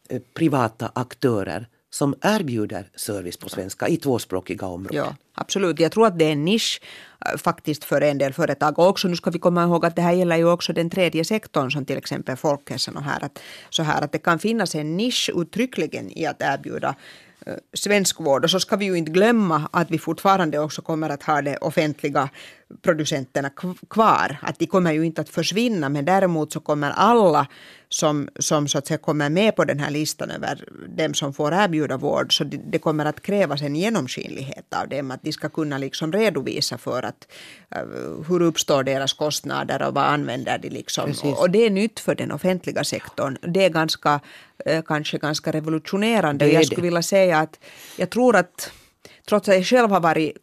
eh, 0.09 0.21
privata 0.33 0.91
aktörer 0.95 1.67
som 1.91 2.15
erbjuder 2.21 2.89
service 2.95 3.37
på 3.37 3.49
svenska 3.49 3.87
i 3.87 3.97
tvåspråkiga 3.97 4.67
områden. 4.67 4.97
Ja, 4.97 5.15
absolut. 5.33 5.79
Jag 5.79 5.91
tror 5.91 6.07
att 6.07 6.19
det 6.19 6.25
är 6.25 6.31
en 6.31 6.45
nisch 6.45 6.81
eh, 7.25 7.37
faktiskt 7.37 7.83
för 7.83 8.01
en 8.01 8.17
del 8.17 8.33
företag. 8.33 8.79
Och 8.79 8.87
också 8.87 9.07
nu 9.07 9.15
ska 9.15 9.29
vi 9.29 9.39
komma 9.39 9.63
ihåg 9.63 9.85
att 9.85 9.95
det 9.95 10.01
här 10.01 10.13
gäller 10.13 10.37
ju 10.37 10.51
också 10.51 10.73
den 10.73 10.89
tredje 10.89 11.25
sektorn 11.25 11.71
som 11.71 11.85
till 11.85 11.97
exempel 11.97 12.37
folkhälsan 12.37 12.97
och 12.97 13.03
här. 13.03 13.23
Att, 13.23 13.39
så 13.69 13.83
här 13.83 14.01
att 14.01 14.11
det 14.11 14.19
kan 14.19 14.39
finnas 14.39 14.75
en 14.75 14.97
nisch 14.97 15.29
uttryckligen 15.35 16.11
i 16.17 16.25
att 16.25 16.41
erbjuda 16.41 16.95
eh, 17.45 17.53
svensk 17.73 18.19
vård. 18.19 18.43
Och 18.43 18.49
så 18.49 18.59
ska 18.59 18.75
vi 18.75 18.85
ju 18.85 18.97
inte 18.97 19.11
glömma 19.11 19.69
att 19.73 19.91
vi 19.91 19.99
fortfarande 19.99 20.59
också 20.59 20.81
kommer 20.81 21.09
att 21.09 21.23
ha 21.23 21.41
de 21.41 21.57
offentliga 21.61 22.29
producenterna 22.81 23.51
kvar. 23.89 24.37
Att 24.41 24.59
de 24.59 24.65
kommer 24.65 24.91
ju 24.91 25.05
inte 25.05 25.21
att 25.21 25.29
försvinna 25.29 25.89
men 25.89 26.05
däremot 26.05 26.53
så 26.53 26.59
kommer 26.59 26.91
alla 26.91 27.47
som, 27.89 28.29
som 28.39 28.67
så 28.67 28.77
att 28.77 28.87
säga 28.87 28.97
kommer 28.97 29.29
med 29.29 29.55
på 29.55 29.65
den 29.65 29.79
här 29.79 29.91
listan 29.91 30.31
över 30.31 30.63
dem 30.97 31.13
som 31.13 31.33
får 31.33 31.53
erbjuda 31.53 31.97
vård 31.97 32.37
så 32.37 32.43
det, 32.43 32.57
det 32.57 32.79
kommer 32.79 33.05
att 33.05 33.21
krävas 33.21 33.61
en 33.61 33.75
genomskinlighet 33.75 34.73
av 34.73 34.89
dem. 34.89 35.11
Att 35.11 35.23
de 35.23 35.31
ska 35.31 35.49
kunna 35.49 35.77
liksom 35.77 36.13
redovisa 36.13 36.77
för 36.77 37.03
att 37.03 37.27
uh, 37.75 38.23
hur 38.27 38.41
uppstår 38.41 38.83
deras 38.83 39.13
kostnader 39.13 39.87
och 39.87 39.93
vad 39.93 40.03
använder 40.03 40.57
de 40.57 40.69
liksom. 40.69 41.13
Och, 41.23 41.39
och, 41.39 41.49
det 41.49 41.65
är 41.65 41.69
nytt 41.69 41.99
för 41.99 42.15
den 42.15 42.31
offentliga 42.31 42.83
sektorn. 42.83 43.37
Det 43.41 43.65
är 43.65 43.69
ganska, 43.69 44.19
kanske 44.87 45.17
ganska 45.17 45.51
revolutionerande. 45.51 46.45
Det 46.45 46.51
jag 46.51 46.65
skulle 46.65 46.81
vilja 46.81 47.01
säga 47.01 47.39
att 47.39 47.59
jag 47.97 48.09
tror 48.09 48.35
att 48.35 48.71
trots 49.27 49.49
att 49.49 49.55
jag 49.55 49.65
själv 49.65 49.89
har 49.89 49.99
varit 49.99 50.37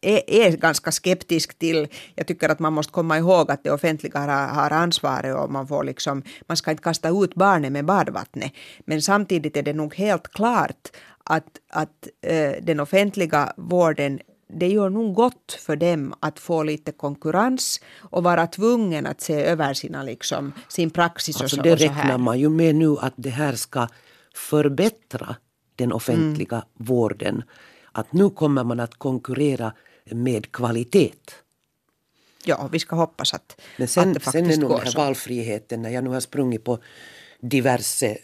är, 0.00 0.30
är 0.30 0.56
ganska 0.56 0.92
skeptisk 0.92 1.58
till, 1.58 1.88
jag 2.14 2.26
tycker 2.26 2.48
att 2.48 2.58
man 2.58 2.72
måste 2.72 2.92
komma 2.92 3.18
ihåg 3.18 3.50
att 3.50 3.64
det 3.64 3.70
offentliga 3.70 4.18
har, 4.18 4.48
har 4.48 4.70
ansvaret 4.70 5.36
och 5.36 5.50
man 5.50 5.68
får 5.68 5.84
liksom, 5.84 6.22
man 6.46 6.56
ska 6.56 6.70
inte 6.70 6.82
kasta 6.82 7.08
ut 7.08 7.34
barnet 7.34 7.72
med 7.72 7.84
badvattnet. 7.84 8.52
Men 8.84 9.02
samtidigt 9.02 9.56
är 9.56 9.62
det 9.62 9.72
nog 9.72 9.94
helt 9.94 10.28
klart 10.28 10.88
att, 11.24 11.60
att 11.70 12.08
äh, 12.20 12.52
den 12.62 12.80
offentliga 12.80 13.52
vården 13.56 14.20
det 14.52 14.68
gör 14.68 14.90
nog 14.90 15.14
gott 15.14 15.52
för 15.60 15.76
dem 15.76 16.14
att 16.20 16.38
få 16.38 16.62
lite 16.62 16.92
konkurrens 16.92 17.80
och 17.98 18.22
vara 18.22 18.46
tvungen 18.46 19.06
att 19.06 19.20
se 19.20 19.34
över 19.34 19.74
sina, 19.74 20.02
liksom, 20.02 20.52
sin 20.68 20.90
praxis. 20.90 21.40
Alltså 21.40 21.44
och 21.44 21.50
så, 21.50 21.62
det 21.62 21.72
och 21.72 21.78
så 21.78 21.84
räknar 21.84 22.02
här. 22.02 22.18
man 22.18 22.38
ju 22.38 22.48
med 22.48 22.74
nu 22.74 22.96
att 22.98 23.14
det 23.16 23.30
här 23.30 23.54
ska 23.54 23.88
förbättra 24.34 25.36
den 25.76 25.92
offentliga 25.92 26.56
mm. 26.56 26.66
vården. 26.74 27.42
Att 27.92 28.12
nu 28.12 28.30
kommer 28.30 28.64
man 28.64 28.80
att 28.80 28.94
konkurrera 28.94 29.72
med 30.04 30.52
kvalitet. 30.52 31.12
Ja, 32.44 32.68
vi 32.72 32.78
ska 32.78 32.96
hoppas 32.96 33.34
att, 33.34 33.60
Men 33.76 33.88
sen, 33.88 34.08
att 34.08 34.14
det 34.14 34.20
faktiskt 34.20 34.44
sen 34.44 34.52
är 34.52 34.68
nog 34.68 34.70
den 34.70 34.80
här 34.80 34.90
så. 34.90 34.98
valfriheten, 34.98 35.82
när 35.82 35.90
jag 35.90 36.04
nu 36.04 36.10
har 36.10 36.20
sprungit 36.20 36.64
på 36.64 36.78
diverse 37.40 38.18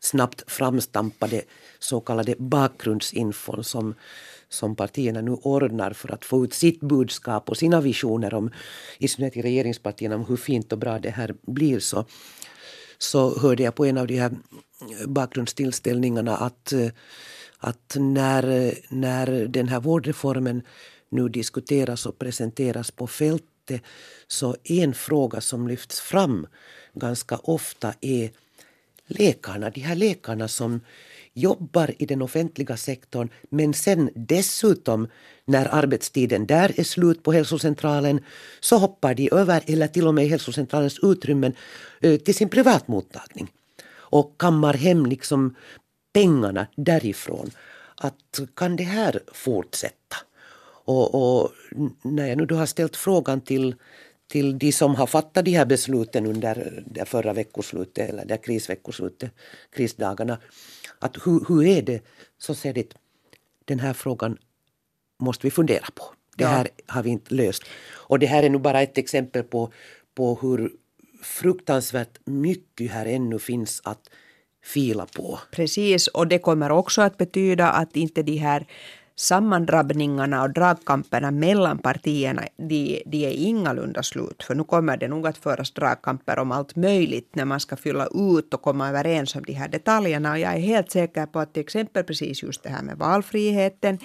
snabbt 0.00 0.42
framstampade 0.46 1.42
så 1.78 2.00
kallade 2.00 2.34
bakgrundsinfon 2.38 3.64
som, 3.64 3.94
som 4.48 4.76
partierna 4.76 5.20
nu 5.20 5.30
ordnar 5.30 5.92
för 5.92 6.12
att 6.12 6.24
få 6.24 6.44
ut 6.44 6.54
sitt 6.54 6.80
budskap 6.80 7.48
och 7.48 7.56
sina 7.56 7.80
visioner 7.80 8.34
om, 8.34 8.50
i 8.98 9.08
synnerhet 9.08 9.36
i 9.36 9.42
regeringspartierna, 9.42 10.14
om 10.14 10.24
hur 10.24 10.36
fint 10.36 10.72
och 10.72 10.78
bra 10.78 10.98
det 10.98 11.10
här 11.10 11.34
blir 11.42 11.80
så, 11.80 12.04
så 12.98 13.38
hörde 13.38 13.62
jag 13.62 13.74
på 13.74 13.84
en 13.84 13.98
av 13.98 14.06
de 14.06 14.18
här 14.18 14.32
bakgrundstillställningarna 15.06 16.36
att 16.36 16.72
eh, 16.72 16.88
att 17.58 17.96
när, 17.98 18.74
när 18.88 19.26
den 19.46 19.68
här 19.68 19.80
vårdreformen 19.80 20.62
nu 21.08 21.28
diskuteras 21.28 22.06
och 22.06 22.18
presenteras 22.18 22.90
på 22.90 23.06
fältet 23.06 23.82
så 24.26 24.56
en 24.64 24.94
fråga 24.94 25.40
som 25.40 25.68
lyfts 25.68 26.00
fram 26.00 26.46
ganska 26.94 27.36
ofta 27.36 27.94
är 28.00 28.30
läkarna, 29.06 29.70
de 29.70 29.80
här 29.80 29.94
läkarna 29.94 30.48
som 30.48 30.80
jobbar 31.36 31.94
i 31.98 32.06
den 32.06 32.22
offentliga 32.22 32.76
sektorn 32.76 33.28
men 33.50 33.74
sen 33.74 34.10
dessutom 34.14 35.08
när 35.44 35.74
arbetstiden 35.74 36.46
där 36.46 36.80
är 36.80 36.84
slut 36.84 37.22
på 37.22 37.32
hälsocentralen 37.32 38.20
så 38.60 38.78
hoppar 38.78 39.14
de 39.14 39.30
över 39.32 39.62
eller 39.66 39.88
till 39.88 40.06
och 40.06 40.14
med 40.14 40.28
hälsocentralens 40.28 40.98
utrymmen 41.02 41.52
eh, 42.00 42.16
till 42.16 42.34
sin 42.34 42.48
privatmottagning 42.48 43.52
och 43.88 44.34
kammar 44.38 44.74
hem 44.74 45.06
liksom 45.06 45.54
pengarna 46.14 46.66
därifrån. 46.76 47.50
Att 47.96 48.40
kan 48.54 48.76
det 48.76 48.84
här 48.84 49.20
fortsätta? 49.32 50.16
Och, 50.84 51.14
och 51.14 51.52
när 52.02 52.26
jag 52.26 52.38
nu 52.38 52.46
då 52.46 52.54
har 52.54 52.66
ställt 52.66 52.96
frågan 52.96 53.40
till, 53.40 53.74
till 54.28 54.58
de 54.58 54.72
som 54.72 54.94
har 54.94 55.06
fattat 55.06 55.44
de 55.44 55.50
här 55.50 55.66
besluten 55.66 56.26
under 56.26 56.82
det 56.86 57.04
förra 57.04 57.32
veckoslutet 57.32 58.08
eller 58.10 58.24
det 58.24 58.36
krisveckoslutet, 58.36 59.30
krisdagarna, 59.70 60.38
att 60.98 61.16
hur, 61.26 61.44
hur 61.48 61.66
är 61.66 61.82
det? 61.82 62.00
Så 62.38 62.54
säger 62.54 62.74
de 62.74 62.86
den 63.64 63.80
här 63.80 63.92
frågan 63.92 64.38
måste 65.18 65.46
vi 65.46 65.50
fundera 65.50 65.86
på. 65.94 66.04
Det 66.36 66.46
här 66.46 66.68
ja. 66.76 66.94
har 66.94 67.02
vi 67.02 67.10
inte 67.10 67.34
löst. 67.34 67.62
Och 67.92 68.18
det 68.18 68.26
här 68.26 68.42
är 68.42 68.50
nu 68.50 68.58
bara 68.58 68.82
ett 68.82 68.98
exempel 68.98 69.42
på, 69.42 69.72
på 70.14 70.38
hur 70.42 70.72
fruktansvärt 71.22 72.18
mycket 72.24 72.90
här 72.90 73.06
ännu 73.06 73.38
finns 73.38 73.80
att 73.84 74.10
fila 74.62 75.06
på. 75.06 75.38
Precis, 75.50 76.06
och 76.06 76.26
det 76.26 76.38
kommer 76.38 76.70
också 76.70 77.02
att 77.02 77.18
betyda 77.18 77.70
att 77.70 77.96
inte 77.96 78.22
de 78.22 78.36
här 78.36 78.66
sammandrabbningarna 79.16 80.42
och 80.42 80.50
dragkamperna 80.50 81.30
mellan 81.30 81.78
partierna, 81.78 82.42
de, 82.56 83.02
de 83.06 83.26
är 83.26 83.30
ingalunda 83.30 84.02
slut. 84.02 84.42
För 84.42 84.54
nu 84.54 84.64
kommer 84.64 84.96
det 84.96 85.08
nog 85.08 85.26
att 85.26 85.38
föras 85.38 85.70
dragkamper 85.70 86.38
om 86.38 86.52
allt 86.52 86.76
möjligt 86.76 87.34
när 87.34 87.44
man 87.44 87.60
ska 87.60 87.76
fylla 87.76 88.06
ut 88.06 88.54
och 88.54 88.62
komma 88.62 88.88
överens 88.88 89.34
om 89.34 89.42
de 89.46 89.52
här 89.52 89.68
detaljerna. 89.68 90.30
Och 90.32 90.38
jag 90.38 90.54
är 90.54 90.60
helt 90.60 90.90
säker 90.90 91.26
på 91.26 91.38
att 91.38 91.52
till 91.52 91.60
exempel 91.60 92.04
precis 92.04 92.42
just 92.42 92.62
det 92.62 92.68
här 92.68 92.82
med 92.82 92.98
valfriheten, 92.98 93.98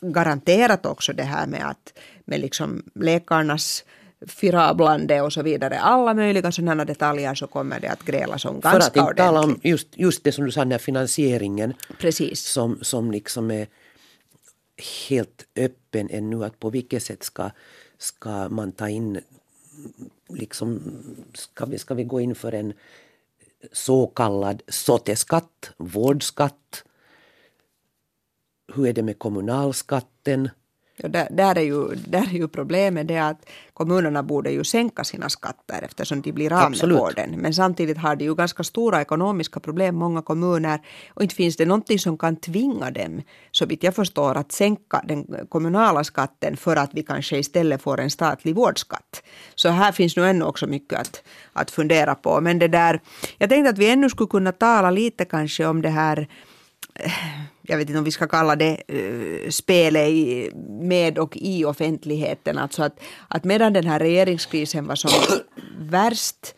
garanterat 0.00 0.86
också 0.86 1.12
det 1.12 1.22
här 1.22 1.46
med 1.46 1.70
att 1.70 1.98
med 2.24 2.40
liksom 2.40 2.82
läkarnas 2.94 3.84
firablande 4.26 5.20
och 5.20 5.32
så 5.32 5.42
vidare. 5.42 5.78
Alla 5.78 6.14
möjliga 6.14 6.52
sådana 6.52 6.84
detaljer 6.84 7.34
så 7.34 7.46
kommer 7.46 7.80
det 7.80 7.88
att 7.88 8.02
grälas 8.02 8.44
om 8.44 8.60
ganska 8.60 8.68
ordentligt. 8.68 8.94
För 8.94 9.00
att 9.00 9.10
inte 9.10 9.22
tala 9.22 9.40
om 9.40 9.60
just, 9.62 9.88
just 9.96 10.24
det 10.24 10.32
som 10.32 10.44
du 10.44 10.50
sa, 10.50 10.60
den 10.60 10.72
här 10.72 10.78
finansieringen. 10.78 11.74
Precis. 11.98 12.40
Som, 12.40 12.78
som 12.82 13.10
liksom 13.10 13.50
är 13.50 13.66
helt 15.08 15.46
öppen 15.56 16.10
ännu. 16.10 16.44
Att 16.44 16.60
på 16.60 16.70
vilket 16.70 17.02
sätt 17.02 17.22
ska, 17.22 17.50
ska 17.98 18.48
man 18.48 18.72
ta 18.72 18.88
in, 18.88 19.20
liksom, 20.28 20.80
ska 21.34 21.64
vi, 21.66 21.78
ska 21.78 21.94
vi 21.94 22.04
gå 22.04 22.20
in 22.20 22.34
för 22.34 22.52
en 22.52 22.72
så 23.72 24.06
kallad 24.06 24.62
SOTE-skatt, 24.68 25.70
vårdskatt? 25.76 26.84
Hur 28.74 28.86
är 28.86 28.92
det 28.92 29.02
med 29.02 29.18
kommunalskatten? 29.18 30.50
Ja, 30.98 31.08
där, 31.08 31.28
där, 31.30 31.58
är 31.58 31.62
ju, 31.62 31.94
där 31.94 32.22
är 32.22 32.38
ju 32.38 32.48
problemet 32.48 33.08
det 33.08 33.18
att 33.18 33.48
kommunerna 33.72 34.22
borde 34.22 34.50
ju 34.50 34.64
sänka 34.64 35.04
sina 35.04 35.28
skatter 35.28 35.82
eftersom 35.82 36.20
de 36.22 36.32
blir 36.32 36.52
av 36.52 36.70
med 36.70 36.90
vården. 36.90 37.30
Men 37.36 37.54
samtidigt 37.54 37.98
har 37.98 38.16
de 38.16 38.24
ju 38.24 38.34
ganska 38.34 38.64
stora 38.64 39.00
ekonomiska 39.00 39.60
problem, 39.60 39.96
många 39.96 40.22
kommuner. 40.22 40.80
Och 41.14 41.22
inte 41.22 41.34
finns 41.34 41.56
det 41.56 41.66
någonting 41.66 41.98
som 41.98 42.18
kan 42.18 42.36
tvinga 42.36 42.90
dem, 42.90 43.22
så 43.50 43.66
vitt 43.66 43.82
jag 43.82 43.94
förstår, 43.94 44.36
att 44.36 44.52
sänka 44.52 45.02
den 45.08 45.26
kommunala 45.48 46.04
skatten 46.04 46.56
för 46.56 46.76
att 46.76 46.90
vi 46.94 47.02
kanske 47.02 47.38
istället 47.38 47.82
får 47.82 48.00
en 48.00 48.10
statlig 48.10 48.54
vårdskatt. 48.54 49.22
Så 49.54 49.68
här 49.68 49.92
finns 49.92 50.16
nu 50.16 50.26
ännu 50.26 50.44
också 50.44 50.66
mycket 50.66 50.98
att, 50.98 51.22
att 51.52 51.70
fundera 51.70 52.14
på. 52.14 52.40
Men 52.40 52.58
det 52.58 52.68
där, 52.68 53.00
jag 53.38 53.50
tänkte 53.50 53.70
att 53.70 53.78
vi 53.78 53.90
ännu 53.90 54.10
skulle 54.10 54.28
kunna 54.28 54.52
tala 54.52 54.90
lite 54.90 55.24
kanske 55.24 55.66
om 55.66 55.82
det 55.82 55.90
här 55.90 56.28
jag 57.68 57.76
vet 57.76 57.88
inte 57.88 57.98
om 57.98 58.04
vi 58.04 58.10
ska 58.10 58.26
kalla 58.26 58.56
det 58.56 58.82
eh, 58.88 59.50
spelet 59.50 60.54
med 60.68 61.18
och 61.18 61.36
i 61.36 61.64
offentligheten. 61.64 62.58
Alltså 62.58 62.82
att, 62.82 63.00
att 63.28 63.44
medan 63.44 63.72
den 63.72 63.86
här 63.86 63.98
regeringskrisen 63.98 64.86
var 64.86 64.94
som 64.94 65.10
värst 65.78 66.54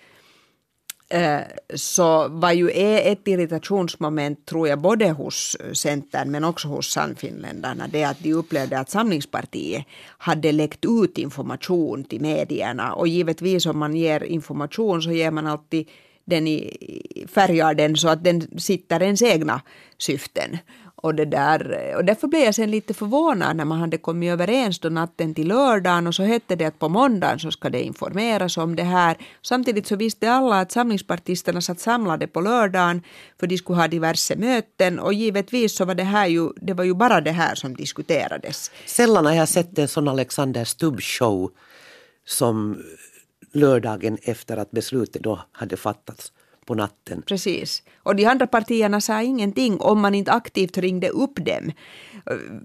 eh, 1.11 1.41
så 1.75 2.29
var 2.29 2.53
ju 2.53 2.71
e-, 2.71 3.13
ett 3.13 3.29
irritationsmoment, 3.29 4.47
tror 4.47 4.69
jag, 4.69 4.81
både 4.81 5.11
hos 5.11 5.57
eh, 5.61 5.73
Centern 5.73 6.31
men 6.31 6.45
också 6.45 6.69
hos 6.69 6.93
Sannfinländarna, 6.93 7.89
det 7.89 8.05
att 8.05 8.21
de 8.21 8.33
upplevde 8.33 8.79
att 8.79 8.91
Samlingspartiet 8.91 9.85
hade 10.19 10.53
läckt 10.53 10.85
ut 10.85 11.19
information 11.19 12.05
till 12.05 12.21
medierna. 12.21 12.93
Och 12.93 13.09
givetvis 13.09 13.67
om 13.67 13.79
man 13.79 13.97
ger 13.97 14.25
information 14.25 15.03
så 15.03 15.11
ger 15.11 15.31
man 15.31 15.47
alltid 15.47 15.89
den 16.29 16.49
i, 16.49 17.27
färgar 17.35 17.75
den 17.75 17.97
så 17.97 18.09
att 18.09 18.25
den 18.25 18.59
sitter 18.59 19.03
ens 19.03 19.23
egna 19.23 19.61
syften. 19.99 20.59
Och, 21.03 21.15
det 21.15 21.25
där, 21.25 21.95
och 21.97 22.05
därför 22.05 22.29
blev 22.29 22.43
jag 22.43 22.55
sen 22.55 22.71
lite 22.71 22.95
förvånad 22.95 23.57
när 23.57 23.65
man 23.65 23.79
hade 23.79 23.99
kommit 23.99 24.31
överens 24.31 24.79
då 24.79 24.89
natten 24.89 25.35
till 25.35 25.49
lördagen 25.49 26.07
och 26.07 26.15
så 26.15 26.23
hette 26.23 26.57
det 26.57 26.65
att 26.65 26.79
på 26.79 26.89
måndagen 26.89 27.39
så 27.39 27.51
ska 27.51 27.71
det 27.71 27.83
informeras 27.83 28.57
om 28.57 28.77
det 28.77 28.83
här. 28.83 29.17
Samtidigt 29.43 29.87
så 29.87 29.97
visste 29.97 30.31
alla 30.31 30.61
att 30.61 30.73
samlingspartisterna 30.73 31.61
satt 31.61 31.81
samlade 31.81 32.27
på 32.27 32.41
lördagen 32.41 33.03
för 33.41 33.47
de 33.47 33.59
skulle 33.59 33.79
ha 33.79 33.89
diverse 33.89 34.37
möten 34.37 34.99
och 34.99 35.15
givetvis 35.15 35.77
så 35.77 35.85
var 35.85 35.95
det 35.95 36.05
här 36.05 36.27
ju, 36.27 36.51
det 36.57 36.75
var 36.75 36.85
ju 36.85 36.95
bara 36.95 37.21
det 37.21 37.33
här 37.33 37.55
som 37.55 37.75
diskuterades. 37.75 38.71
Sällan 38.87 39.27
har 39.27 39.33
jag 39.33 39.49
sett 39.49 39.79
en 39.79 39.89
sån 39.89 40.09
Alexander 40.09 40.65
Stubb-show 40.65 41.51
som 42.27 42.83
lördagen 43.53 44.19
efter 44.23 44.57
att 44.57 44.71
beslutet 44.71 45.23
då 45.23 45.41
hade 45.53 45.77
fattats 45.77 46.33
på 46.69 46.75
natten. 46.75 47.23
Precis. 47.23 47.83
Och 48.03 48.17
de 48.17 48.25
andra 48.27 48.47
partierna 48.47 49.01
sa 49.01 49.23
ingenting 49.23 49.81
om 49.81 50.01
man 50.01 50.15
inte 50.15 50.33
aktivt 50.33 50.79
ringde 50.79 51.09
upp 51.09 51.37
dem. 51.37 51.73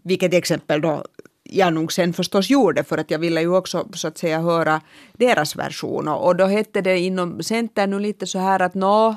Vilket 0.04 0.34
exempel 0.34 0.82
då 0.82 1.04
jag 1.44 1.74
nog 1.74 1.94
sen 1.94 2.14
förstås 2.14 2.50
gjorde 2.50 2.84
för 2.84 2.98
att 2.98 3.12
jag 3.12 3.20
ville 3.20 3.42
ju 3.42 3.56
också 3.56 3.88
så 3.94 4.08
att 4.08 4.18
säga 4.18 4.40
höra 4.40 4.82
deras 5.14 5.56
version. 5.56 6.08
Och 6.08 6.36
då 6.36 6.46
hette 6.46 6.82
det 6.82 7.00
inom 7.00 7.44
Centern 7.44 7.90
nu 7.90 8.00
lite 8.00 8.28
så 8.28 8.40
här 8.40 8.60
att 8.62 8.74
nå 8.74 9.16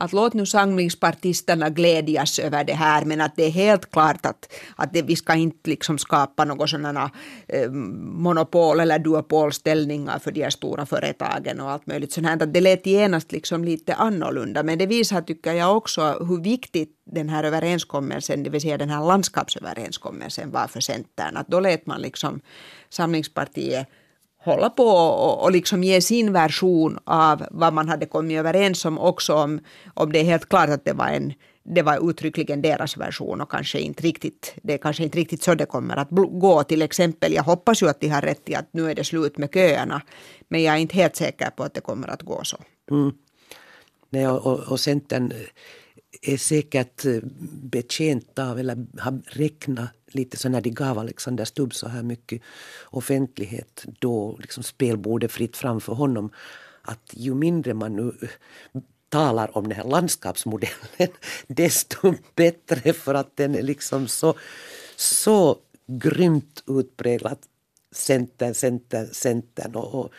att 0.00 0.12
låt 0.12 0.34
nu 0.34 0.46
samlingspartisterna 0.46 1.70
glädjas 1.70 2.38
över 2.38 2.64
det 2.64 2.74
här 2.74 3.04
men 3.04 3.20
att 3.20 3.36
det 3.36 3.44
är 3.44 3.50
helt 3.50 3.90
klart 3.90 4.26
att, 4.26 4.52
att 4.76 4.92
det, 4.92 5.02
vi 5.02 5.16
ska 5.16 5.34
inte 5.34 5.70
liksom 5.70 5.98
skapa 5.98 6.44
några 6.44 6.66
sådana 6.66 7.10
eh, 7.48 7.70
monopol 7.70 8.80
eller 8.80 8.98
duopolställningar 8.98 10.18
för 10.18 10.32
de 10.32 10.42
här 10.42 10.50
stora 10.50 10.86
företagen 10.86 11.60
och 11.60 11.70
allt 11.70 11.86
möjligt 11.86 12.12
sånt 12.12 12.26
här. 12.26 12.42
Att 12.42 12.54
det 12.54 12.60
lät 12.60 12.86
genast 12.86 13.32
liksom 13.32 13.64
lite 13.64 13.94
annorlunda 13.94 14.62
men 14.62 14.78
det 14.78 14.86
visar 14.86 15.22
tycker 15.22 15.52
jag 15.52 15.76
också 15.76 16.02
hur 16.28 16.42
viktigt 16.42 16.92
den 17.06 17.28
här 17.28 17.44
överenskommelsen, 17.44 18.42
det 18.42 18.50
vill 18.50 18.60
säga 18.60 18.78
den 18.78 18.90
här 18.90 19.04
landskapsöverenskommelsen 19.04 20.50
var 20.50 20.66
för 20.66 20.80
Centern. 20.80 21.36
Att 21.36 21.48
då 21.48 21.60
lät 21.60 21.86
man 21.86 22.00
liksom 22.00 22.40
Samlingspartiet 22.88 23.88
hålla 24.46 24.70
på 24.70 24.84
och, 24.84 25.44
och 25.44 25.52
liksom 25.52 25.84
ge 25.84 26.00
sin 26.00 26.32
version 26.32 26.98
av 27.04 27.46
vad 27.50 27.72
man 27.72 27.88
hade 27.88 28.06
kommit 28.06 28.38
överens 28.38 28.84
om 28.84 28.98
också 28.98 29.34
om, 29.34 29.60
om 29.94 30.12
det 30.12 30.18
är 30.18 30.24
helt 30.24 30.48
klart 30.48 30.68
att 30.68 30.84
det 30.84 30.92
var 30.92 31.08
en 31.08 31.32
det 31.68 31.82
var 31.82 32.10
uttryckligen 32.10 32.62
deras 32.62 32.96
version 32.96 33.40
och 33.40 33.50
kanske 33.50 33.78
inte 33.80 34.02
riktigt, 34.02 34.54
det 34.62 34.74
är 34.74 34.78
kanske 34.78 35.02
inte 35.02 35.18
riktigt 35.18 35.42
så 35.42 35.54
det 35.54 35.66
kommer 35.66 35.96
att 35.96 36.08
gå. 36.10 36.62
Till 36.62 36.82
exempel, 36.82 37.32
jag 37.32 37.42
hoppas 37.42 37.82
ju 37.82 37.88
att 37.88 38.00
de 38.00 38.08
har 38.08 38.22
rätt 38.22 38.48
i 38.48 38.54
att 38.54 38.68
nu 38.70 38.90
är 38.90 38.94
det 38.94 39.04
slut 39.04 39.38
med 39.38 39.50
köerna. 39.54 40.02
Men 40.48 40.62
jag 40.62 40.74
är 40.74 40.78
inte 40.78 40.96
helt 40.96 41.16
säker 41.16 41.50
på 41.50 41.62
att 41.62 41.74
det 41.74 41.80
kommer 41.80 42.08
att 42.08 42.22
gå 42.22 42.40
så. 42.44 42.56
Mm. 42.90 43.12
Nej, 44.10 44.28
och, 44.28 44.58
och 44.58 44.80
Centern 44.80 45.32
är 46.28 46.36
säkert 46.36 47.04
eh, 47.04 47.18
betjänta 47.62 48.50
av, 48.50 48.58
eller 48.58 48.86
har 48.98 49.20
räknat 49.26 49.90
lite 50.06 50.36
så 50.36 50.48
när 50.48 50.60
de 50.60 50.70
gav 50.70 50.98
Alexander 50.98 51.44
Stubb 51.44 51.74
så 51.74 51.88
här 51.88 52.02
mycket 52.02 52.42
offentlighet 52.84 53.84
då 53.98 54.36
liksom 54.40 54.62
spelbordet 54.62 55.32
fritt 55.32 55.56
framför 55.56 55.92
honom 55.92 56.30
att 56.82 57.10
ju 57.12 57.34
mindre 57.34 57.74
man 57.74 57.96
nu 57.96 58.12
eh, 58.22 58.80
talar 59.08 59.56
om 59.56 59.68
den 59.68 59.76
här 59.76 59.84
landskapsmodellen 59.84 60.88
desto 61.46 62.14
bättre 62.34 62.92
för 62.92 63.14
att 63.14 63.36
den 63.36 63.54
är 63.54 63.62
liksom 63.62 64.08
så, 64.08 64.34
så 64.96 65.58
grymt 65.86 66.62
utpräglat 66.66 67.40
Centern, 67.92 68.54
Centern, 68.54 69.06
Centern 69.12 69.74
och, 69.74 69.94
och 69.94 70.12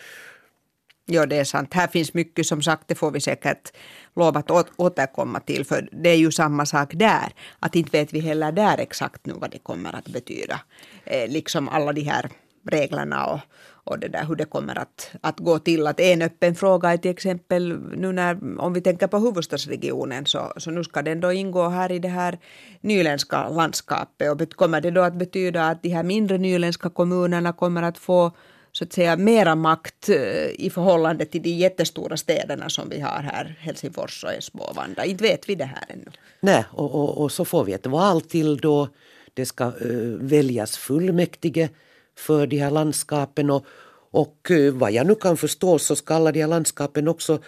Ja, 1.09 1.25
det 1.25 1.37
är 1.39 1.43
sant. 1.43 1.73
Här 1.73 1.87
finns 1.87 2.13
mycket 2.13 2.47
som 2.47 2.61
sagt, 2.61 2.87
det 2.87 2.95
får 2.95 3.11
vi 3.11 3.21
säkert 3.21 3.71
lov 4.15 4.37
att 4.37 4.51
återkomma 4.75 5.39
till. 5.39 5.65
För 5.65 5.89
det 5.91 6.09
är 6.09 6.15
ju 6.15 6.31
samma 6.31 6.65
sak 6.65 6.93
där. 6.93 7.33
Att 7.59 7.75
inte 7.75 7.97
vet 7.97 8.13
vi 8.13 8.19
heller 8.19 8.51
där 8.51 8.77
exakt 8.77 9.25
nu 9.25 9.33
vad 9.33 9.51
det 9.51 9.59
kommer 9.59 9.95
att 9.95 10.07
betyda. 10.07 10.59
Eh, 11.05 11.29
liksom 11.29 11.69
alla 11.69 11.93
de 11.93 12.01
här 12.01 12.29
reglerna 12.69 13.25
och, 13.25 13.39
och 13.69 13.99
det 13.99 14.07
där, 14.07 14.25
hur 14.25 14.35
det 14.35 14.45
kommer 14.45 14.79
att, 14.79 15.11
att 15.21 15.39
gå 15.39 15.59
till. 15.59 15.87
Att 15.87 15.99
en 15.99 16.21
öppen 16.21 16.55
fråga 16.55 16.93
är 16.93 16.97
till 16.97 17.11
exempel 17.11 17.79
nu 17.97 18.11
när, 18.11 18.59
om 18.59 18.73
vi 18.73 18.81
tänker 18.81 19.07
på 19.07 19.17
huvudstadsregionen 19.17 20.25
så, 20.25 20.53
så 20.57 20.71
nu 20.71 20.83
ska 20.83 21.01
den 21.01 21.19
då 21.19 21.31
ingå 21.31 21.69
här 21.69 21.91
i 21.91 21.99
det 21.99 22.07
här 22.07 22.39
nyländska 22.81 23.49
landskapet 23.49 24.31
och 24.31 24.53
kommer 24.55 24.81
det 24.81 24.91
då 24.91 25.01
att 25.01 25.15
betyda 25.15 25.67
att 25.67 25.83
de 25.83 25.89
här 25.89 26.03
mindre 26.03 26.37
nyländska 26.37 26.89
kommunerna 26.89 27.53
kommer 27.53 27.83
att 27.83 27.97
få 27.97 28.31
så 28.77 28.83
att 28.83 28.93
säga 28.93 29.17
mera 29.17 29.55
makt 29.55 30.09
eh, 30.09 30.49
i 30.49 30.69
förhållande 30.73 31.25
till 31.25 31.41
de 31.41 31.49
jättestora 31.49 32.17
städerna 32.17 32.69
som 32.69 32.89
vi 32.89 32.99
har 32.99 33.21
här, 33.21 33.55
Helsingfors 33.59 34.23
och 34.23 34.33
Esbo. 34.33 34.63
Inte 35.05 35.23
vet 35.23 35.49
vi 35.49 35.55
det 35.55 35.65
här 35.65 35.83
ännu. 35.89 36.05
Nej, 36.39 36.65
och, 36.71 36.95
och, 36.95 37.17
och 37.17 37.31
så 37.31 37.45
får 37.45 37.63
vi 37.63 37.73
ett 37.73 37.85
val 37.85 38.21
till 38.21 38.57
då 38.57 38.89
det 39.33 39.45
ska 39.45 39.65
uh, 39.65 40.17
väljas 40.21 40.77
fullmäktige 40.77 41.69
för 42.17 42.47
de 42.47 42.57
här 42.57 42.71
landskapen 42.71 43.49
och, 43.49 43.65
och 44.11 44.47
uh, 44.51 44.73
vad 44.73 44.91
jag 44.91 45.07
nu 45.07 45.15
kan 45.15 45.37
förstå 45.37 45.79
så 45.79 45.95
ska 45.95 46.15
alla 46.15 46.31
de 46.31 46.41
här 46.41 46.47
landskapen 46.47 47.07
också 47.07 47.39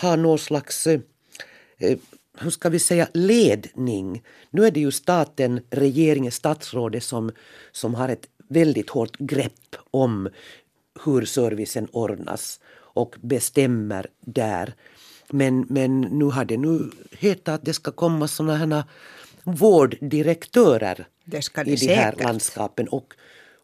ha 0.00 0.16
någon 0.16 0.38
slags 0.38 0.86
uh, 0.86 1.00
hur 2.38 2.50
ska 2.50 2.68
vi 2.68 2.78
säga, 2.78 3.08
ledning. 3.14 4.22
Nu 4.50 4.66
är 4.66 4.70
det 4.70 4.80
ju 4.80 4.90
staten, 4.90 5.60
regeringen, 5.70 6.32
statsrådet 6.32 7.04
som, 7.04 7.32
som 7.72 7.94
har 7.94 8.08
ett 8.08 8.28
väldigt 8.48 8.90
hårt 8.90 9.16
grepp 9.18 9.76
om 9.90 10.28
hur 11.04 11.24
servicen 11.24 11.88
ordnas 11.92 12.60
och 12.96 13.16
bestämmer 13.20 14.06
där. 14.20 14.74
Men, 15.30 15.66
men 15.68 16.00
nu 16.00 16.24
har 16.24 16.44
det 16.44 16.56
nu 16.56 16.90
hetat 17.18 17.54
att 17.54 17.64
det 17.64 17.72
ska 17.72 17.92
komma 17.92 18.28
sådana 18.28 18.56
här 18.56 18.84
vårddirektörer 19.44 21.06
i 21.24 21.30
de 21.30 21.36
här 21.66 21.76
säkert. 21.76 22.22
landskapen. 22.22 22.88
Och, 22.88 23.14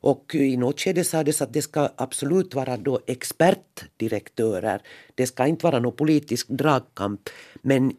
och 0.00 0.34
i 0.34 0.56
något 0.56 0.80
skede 0.80 1.04
sades 1.04 1.42
att 1.42 1.52
det 1.52 1.62
ska 1.62 1.88
absolut 1.96 2.54
vara 2.54 2.76
då 2.76 3.00
expertdirektörer. 3.06 4.82
Det 5.14 5.26
ska 5.26 5.46
inte 5.46 5.66
vara 5.66 5.78
någon 5.78 5.96
politisk 5.96 6.48
dragkamp. 6.48 7.28
Men 7.62 7.92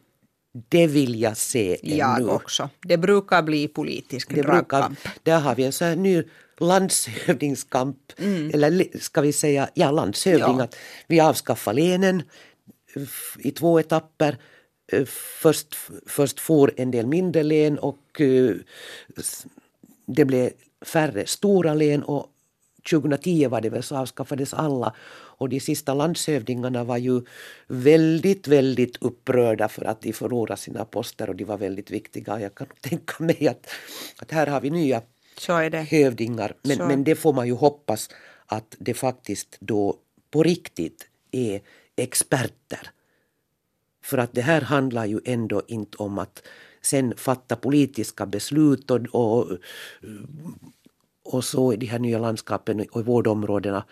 det 0.68 0.86
vill 0.86 1.20
jag 1.20 1.36
se 1.36 1.78
ännu. 1.82 1.96
Jag 1.96 2.28
också. 2.28 2.70
Det 2.80 2.96
brukar 2.96 3.42
bli 3.42 3.68
politisk 3.68 4.34
det 4.34 4.42
dragkamp. 4.42 4.86
Brukar, 4.86 5.12
där 5.22 5.40
har 5.40 5.54
vi 5.54 5.64
en 5.64 5.72
sån 5.72 5.88
här 5.88 5.96
ny 5.96 6.22
landshövdingskamp, 6.58 7.96
mm. 8.18 8.50
eller 8.54 8.98
ska 8.98 9.20
vi 9.20 9.32
säga 9.32 9.70
ja, 9.74 9.90
landshövding. 9.90 10.58
Ja. 10.58 10.64
Att 10.64 10.76
vi 11.06 11.20
avskaffar 11.20 11.72
länen 11.72 12.22
i 13.38 13.50
två 13.50 13.80
etapper. 13.80 14.38
Eh, 14.92 15.04
först, 15.40 15.76
först 16.06 16.40
får 16.40 16.72
en 16.76 16.90
del 16.90 17.06
mindre 17.06 17.42
län 17.42 17.78
och 17.78 18.20
uh, 18.20 18.56
det 20.06 20.24
blev 20.24 20.50
färre 20.84 21.26
stora 21.26 21.74
län 21.74 22.02
och 22.02 22.26
2010 22.90 23.48
var 23.48 23.60
det 23.60 23.70
väl 23.70 23.82
så 23.82 23.96
avskaffades 23.96 24.54
alla 24.54 24.94
och 25.36 25.48
de 25.48 25.60
sista 25.60 25.94
landshövdingarna 25.94 26.84
var 26.84 26.96
ju 26.96 27.20
väldigt, 27.66 28.48
väldigt 28.48 28.96
upprörda 29.02 29.68
för 29.68 29.84
att 29.84 30.00
de 30.02 30.12
förlorade 30.12 30.60
sina 30.60 30.84
poster 30.84 31.28
och 31.28 31.36
de 31.36 31.44
var 31.44 31.58
väldigt 31.58 31.90
viktiga. 31.90 32.40
Jag 32.40 32.54
kan 32.54 32.66
tänka 32.80 33.24
mig 33.24 33.48
att, 33.48 33.66
att 34.18 34.30
här 34.30 34.46
har 34.46 34.60
vi 34.60 34.70
nya 34.70 35.02
så 35.38 35.52
är 35.52 35.70
det. 35.70 35.80
hövdingar. 35.80 36.54
Men, 36.62 36.78
men 36.78 37.04
det 37.04 37.14
får 37.14 37.32
man 37.32 37.46
ju 37.46 37.52
hoppas 37.52 38.10
att 38.46 38.76
det 38.78 38.94
faktiskt 38.94 39.56
då 39.60 39.98
på 40.30 40.42
riktigt 40.42 41.08
är 41.30 41.60
experter. 41.96 42.90
För 44.04 44.18
att 44.18 44.32
det 44.32 44.42
här 44.42 44.60
handlar 44.60 45.06
ju 45.06 45.20
ändå 45.24 45.62
inte 45.66 45.96
om 45.96 46.18
att 46.18 46.42
sen 46.82 47.14
fatta 47.16 47.56
politiska 47.56 48.26
beslut 48.26 48.90
och, 48.90 49.00
och, 49.12 49.48
och 51.24 51.44
så 51.44 51.72
i 51.72 51.76
de 51.76 51.86
här 51.86 51.98
nya 51.98 52.18
landskapen 52.18 52.86
och 52.90 53.06
vårdområdena 53.06 53.84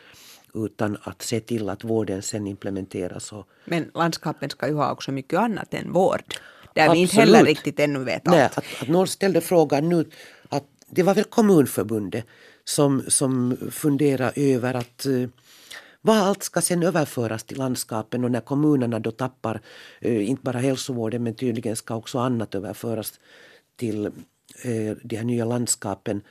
utan 0.55 0.99
att 1.03 1.23
se 1.23 1.41
till 1.41 1.69
att 1.69 1.85
vården 1.85 2.23
sen 2.23 2.47
implementeras. 2.47 3.33
Men 3.65 3.91
landskapen 3.95 4.51
ska 4.51 4.69
ju 4.69 4.75
ha 4.75 4.93
också 4.93 5.13
mycket 5.13 5.39
annat 5.39 5.75
än 5.75 5.93
vård. 5.93 6.23
Där 6.75 6.83
Absolut. 6.83 6.97
vi 6.97 7.03
inte 7.03 7.17
heller 7.17 7.45
riktigt 7.45 7.81
ännu 7.81 8.05
vet 8.05 8.29
allt. 8.29 8.37
Nej, 8.37 8.45
att, 8.45 8.83
att 8.83 8.89
någon 8.89 9.07
ställde 9.07 9.41
frågan 9.41 9.89
nu 9.89 10.11
det 10.95 11.03
var 11.03 11.15
väl 11.15 11.25
Kommunförbundet 11.25 12.25
som, 12.65 13.03
som 13.09 13.57
funderade 13.71 14.33
över 14.37 14.75
att 14.75 15.07
eh, 15.07 15.29
vad 16.01 16.17
allt 16.17 16.43
ska 16.43 16.61
sen 16.61 16.83
överföras 16.83 17.45
till 17.45 17.59
landskapen 17.59 18.25
och 18.25 18.31
när 18.31 18.41
kommunerna 18.41 18.99
då 18.99 19.11
tappar 19.11 19.61
eh, 20.01 20.29
inte 20.29 20.43
bara 20.43 20.59
hälsovården 20.59 21.23
men 21.23 21.35
tydligen 21.35 21.77
ska 21.77 21.95
också 21.97 22.19
annat 22.19 22.55
överföras 22.55 23.21
till 23.77 24.07
eh, 24.63 24.97
de 25.03 25.17
här 25.17 25.25
nya 25.25 25.45
landskapen. 25.45 26.23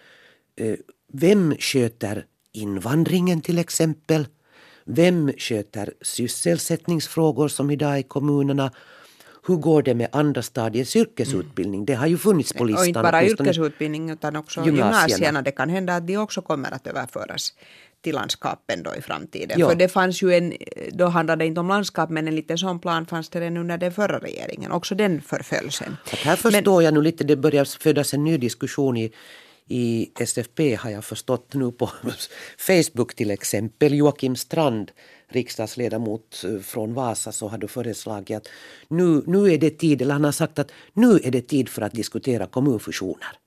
Vem 1.13 1.55
sköter 1.59 2.25
invandringen 2.51 3.41
till 3.41 3.59
exempel? 3.59 4.27
Vem 4.83 5.33
sköter 5.37 5.93
sysselsättningsfrågor 6.01 7.47
som 7.47 7.71
idag 7.71 7.99
i 7.99 8.03
kommunerna? 8.03 8.71
Hur 9.47 9.55
går 9.55 9.81
det 9.81 9.93
med 9.93 10.07
andra 10.11 10.41
stadiets 10.41 10.95
yrkesutbildning? 10.95 11.85
Det 11.85 11.93
har 11.93 12.07
ju 12.07 12.17
funnits 12.17 12.53
på 12.53 12.63
listan. 12.63 12.81
Och 12.81 12.87
inte 12.87 13.01
bara 13.01 13.23
yrkesutbildning 13.23 14.09
utan 14.09 14.35
också 14.35 14.65
gymnasierna. 14.65 15.07
gymnasierna. 15.07 15.41
Det 15.41 15.51
kan 15.51 15.69
hända 15.69 15.95
att 15.95 16.07
de 16.07 16.17
också 16.17 16.41
kommer 16.41 16.71
att 16.71 16.87
överföras 16.87 17.53
till 18.01 18.15
landskapen 18.15 18.83
då 18.83 18.95
i 18.95 19.01
framtiden. 19.01 19.59
Ja. 19.59 19.69
För 19.69 19.75
det 19.75 19.87
fanns 19.87 20.21
ju 20.23 20.33
en, 20.33 20.53
då 20.91 21.05
handlade 21.05 21.43
det 21.43 21.47
inte 21.47 21.59
om 21.59 21.67
landskap 21.67 22.09
men 22.09 22.27
en 22.27 22.35
liten 22.35 22.57
sån 22.57 22.79
plan 22.79 23.05
fanns 23.05 23.29
det 23.29 23.39
redan 23.39 23.57
under 23.57 23.77
den 23.77 23.91
förra 23.91 24.19
regeringen. 24.19 24.71
Också 24.71 24.95
den 24.95 25.21
förföll 25.21 25.71
sen. 25.71 25.97
Att 26.03 26.19
här 26.19 26.35
förstår 26.35 26.75
men, 26.75 26.85
jag 26.85 26.93
nu 26.93 27.01
lite, 27.01 27.23
det 27.23 27.35
börjar 27.35 27.65
födas 27.79 28.13
en 28.13 28.23
ny 28.23 28.37
diskussion 28.37 28.97
i 28.97 29.11
i 29.71 30.11
SFP 30.19 30.75
har 30.75 30.89
jag 30.89 31.05
förstått 31.05 31.53
nu 31.53 31.71
på 31.71 31.89
Facebook 32.57 33.15
till 33.15 33.31
exempel. 33.31 33.93
Joakim 33.93 34.35
Strand, 34.35 34.91
riksdagsledamot 35.27 36.43
eh, 36.47 36.59
från 36.59 36.93
Vasa, 36.93 37.31
så 37.31 37.47
har 37.47 37.57
du 37.57 37.67
föreslagit 37.67 38.37
att 38.37 38.47
nu, 38.87 39.23
nu 39.27 39.53
är 39.53 39.57
det 39.57 39.69
tid, 39.69 40.01
eller 40.01 40.13
han 40.13 40.23
har 40.23 40.31
sagt 40.31 40.59
att 40.59 40.71
nu 40.93 41.19
är 41.23 41.31
det 41.31 41.41
tid 41.41 41.69
för 41.69 41.81
att 41.81 41.93
diskutera 41.93 42.47
kommunfusioner. 42.47 43.37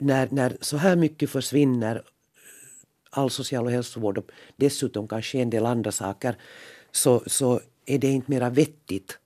När, 0.00 0.28
när 0.30 0.56
så 0.60 0.76
här 0.76 0.96
mycket 0.96 1.30
försvinner, 1.30 1.96
eh, 1.96 2.02
all 3.10 3.30
social 3.30 3.64
och 3.64 3.72
hälsovård 3.72 4.18
och 4.18 4.30
dessutom 4.56 5.08
kanske 5.08 5.38
en 5.38 5.50
del 5.50 5.66
andra 5.66 5.92
saker, 5.92 6.36
så, 6.92 7.22
så 7.26 7.60
är 7.86 7.98
det 7.98 8.08
inte 8.08 8.30
mera 8.30 8.50
vettigt 8.50 9.18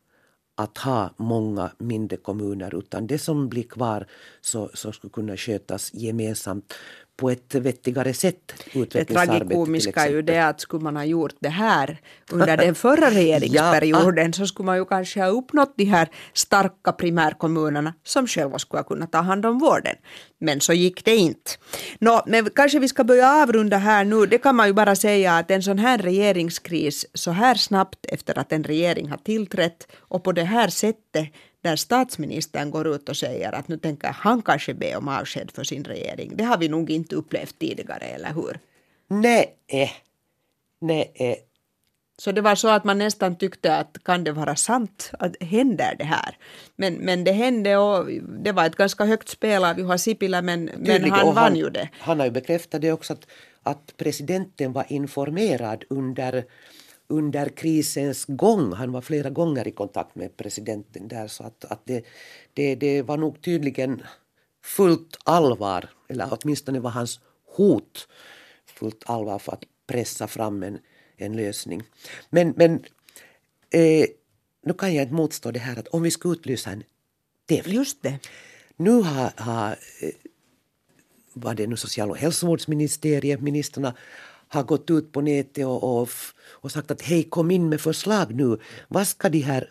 att 0.62 0.79
ha 0.79 1.11
många 1.16 1.70
mindre 1.79 2.16
kommuner 2.16 2.79
utan 2.79 3.07
det 3.07 3.18
som 3.18 3.49
blir 3.49 3.62
kvar 3.62 4.07
så, 4.40 4.70
så 4.75 4.92
skulle 4.92 5.11
kunna 5.11 5.37
skötas 5.37 5.94
gemensamt 5.94 6.75
på 7.20 7.30
ett 7.30 7.54
vettigare 7.54 8.14
sätt. 8.14 8.52
Det 8.92 9.04
tragikomiska 9.04 10.06
är 10.06 10.11
ju 10.11 10.22
det 10.22 10.38
att 10.38 10.61
skulle 10.61 10.83
man 10.83 10.96
ha 10.96 11.04
gjort 11.04 11.35
det 11.40 11.48
här 11.48 11.98
under 12.33 12.56
den 12.56 12.74
förra 12.74 13.11
regeringsperioden 13.20 14.33
så 14.33 14.46
skulle 14.46 14.66
man 14.66 14.76
ju 14.76 14.85
kanske 14.85 15.20
ha 15.20 15.28
uppnått 15.28 15.74
de 15.76 15.85
här 15.85 16.09
starka 16.33 16.92
primärkommunerna 16.92 17.94
som 18.04 18.26
själva 18.26 18.59
skulle 18.59 18.78
ha 18.78 18.85
kunnat 18.85 19.12
ta 19.12 19.18
hand 19.18 19.46
om 19.46 19.59
vården. 19.59 19.96
Men 20.40 20.61
så 20.61 20.72
gick 20.72 21.04
det 21.04 21.16
inte. 21.16 21.50
Nå, 21.98 22.22
men 22.26 22.50
kanske 22.50 22.78
vi 22.78 22.88
ska 22.88 23.04
börja 23.04 23.42
avrunda 23.42 23.76
här 23.76 24.04
nu. 24.04 24.26
Det 24.26 24.38
kan 24.38 24.56
man 24.56 24.66
ju 24.66 24.72
bara 24.72 24.96
säga 24.96 25.37
att 25.37 25.50
en 25.50 25.62
sån 25.62 25.78
här 25.78 25.98
regeringskris 25.98 27.06
så 27.14 27.30
här 27.30 27.54
snabbt 27.54 28.06
efter 28.09 28.38
att 28.38 28.52
en 28.52 28.64
regering 28.64 29.11
har 29.11 29.18
tillträtt 29.18 29.87
och 29.98 30.24
på 30.24 30.33
det 30.33 30.44
här 30.44 30.68
sättet 30.68 31.28
där 31.62 31.77
statsministern 31.77 32.70
går 32.70 32.94
ut 32.94 33.09
och 33.09 33.16
säger 33.16 33.53
att 33.53 33.68
nu 33.68 33.77
tänker 33.77 34.09
han 34.09 34.42
kanske 34.42 34.75
be 34.75 34.96
om 34.96 35.09
avsked 35.09 35.51
för 35.51 35.64
sin 35.64 35.85
regering. 35.85 36.37
Det 36.37 36.44
har 36.44 36.59
vi 36.59 36.68
nog 36.68 36.90
inte 36.90 37.16
upplevt 37.16 37.59
tidigare, 37.59 38.05
eller 38.05 38.35
hur? 38.35 38.59
Nej. 39.09 39.57
Nej. 40.81 41.46
Så 42.18 42.33
det 42.33 42.40
var 42.40 42.55
så 42.55 42.68
att 42.68 42.85
man 42.85 42.99
nästan 42.99 43.37
tyckte 43.37 43.77
att 43.77 43.99
kan 44.05 44.25
det 44.25 44.33
vara 44.33 44.57
sant 44.57 45.11
att 45.18 45.42
händer 45.42 45.94
det 45.99 46.05
här? 46.05 46.37
Men, 46.77 46.94
men 46.94 47.25
det 47.25 47.33
hände 47.33 47.77
och 47.77 48.07
det 48.44 48.53
var 48.53 48.66
ett 48.66 48.77
ganska 48.77 49.05
högt 49.05 49.29
spel 49.29 49.64
av 49.64 49.79
Juha 49.79 49.99
Sipilä 49.99 50.42
men, 50.42 50.64
men 50.64 51.11
han 51.11 51.35
vann 51.35 51.57
ju 51.57 51.70
det. 51.70 51.88
Han 51.99 52.18
har 52.18 52.27
ju 52.27 52.33
bekräftat 52.33 52.81
det 52.81 52.92
också 52.92 53.12
att, 53.12 53.27
att 53.62 53.96
presidenten 53.96 54.73
var 54.73 54.85
informerad 54.88 55.85
under 55.90 56.44
under 57.11 57.49
krisens 57.49 58.25
gång. 58.25 58.73
Han 58.73 58.92
var 58.92 59.01
flera 59.01 59.31
gånger 59.31 59.68
i 59.68 59.70
kontakt 59.70 60.14
med 60.14 60.37
presidenten 60.37 61.09
där 61.09 61.29
så 61.29 61.44
att, 61.44 61.64
att 61.64 61.81
det, 61.85 62.05
det, 62.55 62.75
det 62.75 63.03
var 63.03 63.16
nog 63.16 63.42
tydligen 63.42 64.03
fullt 64.64 65.18
allvar, 65.25 65.90
eller 66.09 66.29
åtminstone 66.31 66.81
var 66.81 66.90
hans 66.90 67.20
hot 67.57 68.09
fullt 68.66 69.03
allvar 69.07 69.38
för 69.38 69.53
att 69.53 69.64
pressa 69.87 70.27
fram 70.27 70.62
en, 70.62 70.79
en 71.16 71.37
lösning. 71.37 71.83
Men, 72.31 72.55
men 72.57 72.73
eh, 73.70 74.07
nu 74.62 74.75
kan 74.79 74.94
jag 74.94 75.03
inte 75.03 75.14
motstå 75.14 75.51
det 75.51 75.59
här 75.59 75.79
att 75.79 75.88
om 75.88 76.03
vi 76.03 76.11
ska 76.11 76.29
utlysa 76.29 76.70
en 76.70 76.83
tävling. 77.46 77.77
Just 77.77 78.03
det. 78.03 78.18
Nu 78.77 78.90
har, 78.90 79.33
har 79.37 79.70
eh, 80.01 80.11
var 81.33 81.55
det 81.55 81.66
nu 81.66 81.77
social 81.77 82.11
och 82.11 82.16
hälsovårdsministeriet, 82.16 83.40
ministrarna 83.40 83.94
har 84.52 84.62
gått 84.62 84.90
ut 84.90 85.12
på 85.12 85.20
nätet 85.20 85.66
och, 85.66 86.00
och, 86.00 86.08
och 86.50 86.72
sagt 86.72 86.90
att 86.90 87.02
hej 87.02 87.22
kom 87.22 87.50
in 87.50 87.68
med 87.68 87.80
förslag 87.80 88.34
nu. 88.34 88.58
Vad 88.88 89.06
ska 89.06 89.28
de 89.28 89.40
här 89.40 89.70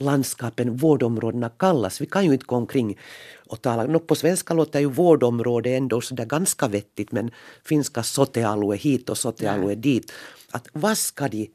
landskapen, 0.00 0.76
vårdområdena 0.76 1.48
kallas? 1.48 2.00
Vi 2.00 2.06
kan 2.06 2.24
ju 2.24 2.32
inte 2.32 2.46
gå 2.46 2.56
omkring 2.56 2.98
och 3.46 3.62
tala. 3.62 3.84
No, 3.84 3.98
på 3.98 4.14
svenska 4.14 4.54
låter 4.54 4.80
ju 4.80 4.90
vårdområde 4.90 5.70
ändå 5.70 6.00
sådär 6.00 6.26
ganska 6.26 6.68
vettigt 6.68 7.12
men 7.12 7.30
finska 7.64 8.02
sotealue 8.02 8.76
hit 8.76 9.10
och 9.10 9.18
sotealue 9.18 9.74
dit. 9.74 10.12
Att 10.50 10.68
vad 10.72 10.98
ska 10.98 11.28
de 11.28 11.50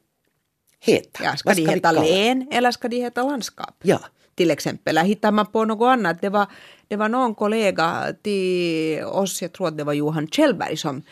heta? 0.80 1.24
Ja, 1.24 1.36
ska 1.36 1.48
vad 1.48 1.56
de 1.56 1.66
heta 1.66 1.92
län 1.92 2.48
eller 2.52 2.70
ska 2.70 2.88
de 2.88 2.96
heta 2.96 3.22
landskap? 3.22 3.74
Ja. 3.82 4.00
Till 4.34 4.50
exempel. 4.50 4.98
Hittar 4.98 5.32
man 5.32 5.46
på 5.46 5.64
något 5.64 5.86
annat? 5.86 6.20
Det 6.20 6.28
var, 6.28 6.46
det 6.88 6.96
var 6.96 7.08
någon 7.08 7.34
kollega 7.34 8.06
till 8.22 9.04
oss, 9.04 9.42
jag 9.42 9.52
tror 9.52 9.68
att 9.68 9.78
det 9.78 9.84
var 9.84 9.92
Johan 9.92 10.28
Kjellberg 10.28 10.76
som 10.76 11.02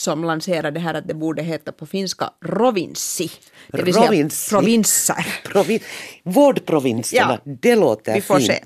som 0.00 0.24
lanserade 0.24 0.70
det 0.70 0.80
här 0.80 0.94
att 0.94 1.08
det 1.08 1.14
borde 1.14 1.42
heta 1.42 1.72
på 1.72 1.86
finska 1.86 2.30
rovinssi. 2.44 3.30
Det 3.72 3.82
vill 3.82 3.94
säga 3.94 4.28
provinser. 4.50 5.26
Provin 5.44 5.80
vårdprovinserna, 6.22 7.40
ja, 7.44 7.52
det 7.60 7.76
låter 7.76 8.14
vi 8.14 8.20
får 8.20 8.38
fint. 8.38 8.48
Se. 8.48 8.60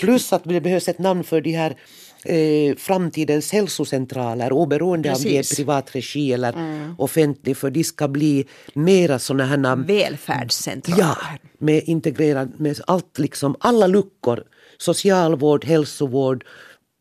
Plus 0.00 0.32
att 0.32 0.44
det 0.44 0.60
behövs 0.60 0.88
ett 0.88 0.98
namn 0.98 1.24
för 1.24 1.40
de 1.40 1.52
här 1.52 1.76
eh, 2.24 2.76
framtidens 2.76 3.52
hälsocentraler 3.52 4.52
oberoende 4.52 5.08
Precis. 5.08 5.24
om 5.24 5.30
de 5.30 5.38
är 5.38 5.56
privat 5.56 5.94
regi 5.96 6.32
eller 6.32 6.52
mm. 6.52 6.94
offentlig 6.98 7.56
för 7.56 7.70
de 7.70 7.84
ska 7.84 8.08
bli 8.08 8.46
mera 8.74 9.18
sådana 9.18 9.44
här 9.44 9.76
välfärdscentraler. 9.76 11.02
Ja, 11.02 11.16
med 11.58 11.82
integrerad 11.86 12.60
med 12.60 12.80
allt 12.86 13.18
liksom 13.18 13.56
alla 13.60 13.86
luckor 13.86 14.44
socialvård, 14.78 15.64
hälsovård, 15.64 16.44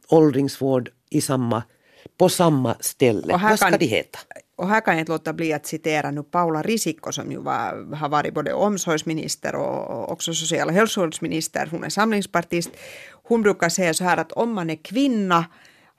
åldringsvård 0.10 0.90
i 1.10 1.22
samma 1.22 1.64
på 2.20 2.30
samma 2.30 2.76
ställe. 2.80 3.34
Vad 3.42 3.60
ska 3.60 3.70
kan, 3.70 3.80
de 3.80 3.86
heta? 3.86 4.20
Och 4.58 4.68
här 4.70 4.82
kan 4.82 4.94
jag 4.94 5.02
inte 5.02 5.12
låta 5.12 5.34
bli 5.34 5.54
att 5.54 5.66
citera 5.66 6.12
nu 6.12 6.24
Paula 6.24 6.62
Risikko 6.62 7.12
som 7.12 7.32
ju 7.32 7.38
var, 7.38 7.96
har 7.96 8.10
varit 8.10 8.34
både 8.34 8.54
omsorgsminister 8.54 9.56
och 9.56 10.12
också 10.12 10.34
social 10.34 10.68
och 10.68 10.74
hälsovårdsminister. 10.74 11.68
Hon 11.72 11.84
är 11.84 11.90
samlingspartist. 11.90 12.70
Hon 13.24 13.42
brukar 13.42 13.70
säga 13.70 13.94
så 13.94 14.04
här 14.04 14.18
att 14.18 14.32
om 14.32 14.54
man 14.54 14.70
är 14.70 14.76
kvinna 14.76 15.46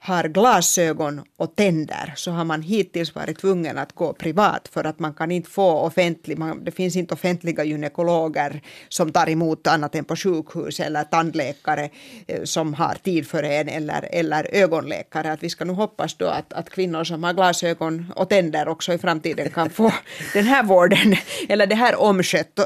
har 0.03 0.23
glasögon 0.27 1.21
och 1.37 1.55
tänder 1.55 2.13
så 2.15 2.31
har 2.31 2.45
man 2.45 2.61
hittills 2.61 3.15
varit 3.15 3.39
tvungen 3.39 3.77
att 3.77 3.95
gå 3.95 4.13
privat 4.13 4.67
för 4.73 4.83
att 4.83 4.99
man 4.99 5.13
kan 5.13 5.31
inte 5.31 5.49
få 5.49 5.71
offentlig, 5.71 6.37
man, 6.37 6.63
det 6.63 6.71
finns 6.71 6.95
inte 6.95 7.13
offentliga 7.13 7.63
gynekologer 7.63 8.61
som 8.89 9.11
tar 9.11 9.29
emot 9.29 9.67
annat 9.67 9.95
än 9.95 10.05
på 10.05 10.15
sjukhus 10.15 10.79
eller 10.79 11.03
tandläkare 11.03 11.89
eh, 12.27 12.43
som 12.43 12.73
har 12.73 12.95
tid 13.03 13.27
för 13.27 13.43
en 13.43 13.69
eller, 13.69 14.09
eller 14.11 14.47
ögonläkare. 14.51 15.31
Att 15.31 15.43
vi 15.43 15.49
ska 15.49 15.65
nu 15.65 15.73
hoppas 15.73 16.15
då 16.15 16.25
att, 16.25 16.53
att 16.53 16.69
kvinnor 16.69 17.03
som 17.03 17.23
har 17.23 17.33
glasögon 17.33 18.13
och 18.15 18.29
tänder 18.29 18.67
också 18.67 18.93
i 18.93 18.97
framtiden 18.97 19.49
kan 19.49 19.69
få 19.69 19.93
den 20.33 20.43
här 20.43 20.63
vården 20.63 21.15
eller 21.49 21.67
det 21.67 21.75
här 21.75 21.95
omskött 21.95 22.59
eh, 22.59 22.65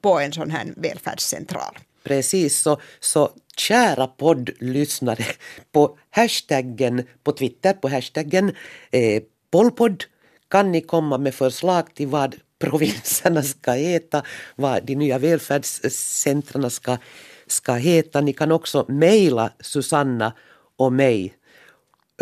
på 0.00 0.20
en 0.20 0.32
sån 0.32 0.50
här 0.50 0.66
välfärdscentral. 0.76 1.78
Precis, 2.06 2.58
så, 2.62 2.80
så 3.00 3.30
kära 3.56 4.06
poddlyssnare 4.06 5.24
på 5.72 5.98
hashtaggen 6.10 7.02
på 7.24 7.32
Twitter, 7.32 7.72
på 7.72 7.88
hashtaggen 7.88 8.52
eh, 8.90 9.22
pollpodd 9.50 10.04
kan 10.48 10.72
ni 10.72 10.80
komma 10.80 11.18
med 11.18 11.34
förslag 11.34 11.94
till 11.94 12.06
vad 12.06 12.36
provinserna 12.58 13.42
ska 13.42 13.72
heta, 13.72 14.22
vad 14.56 14.86
de 14.86 14.94
nya 14.94 15.18
välfärdscentrarna 15.18 16.70
ska, 16.70 16.96
ska 17.46 17.72
heta. 17.72 18.20
Ni 18.20 18.32
kan 18.32 18.52
också 18.52 18.84
mejla 18.88 19.52
Susanna 19.60 20.32
och 20.76 20.92
mig. 20.92 21.34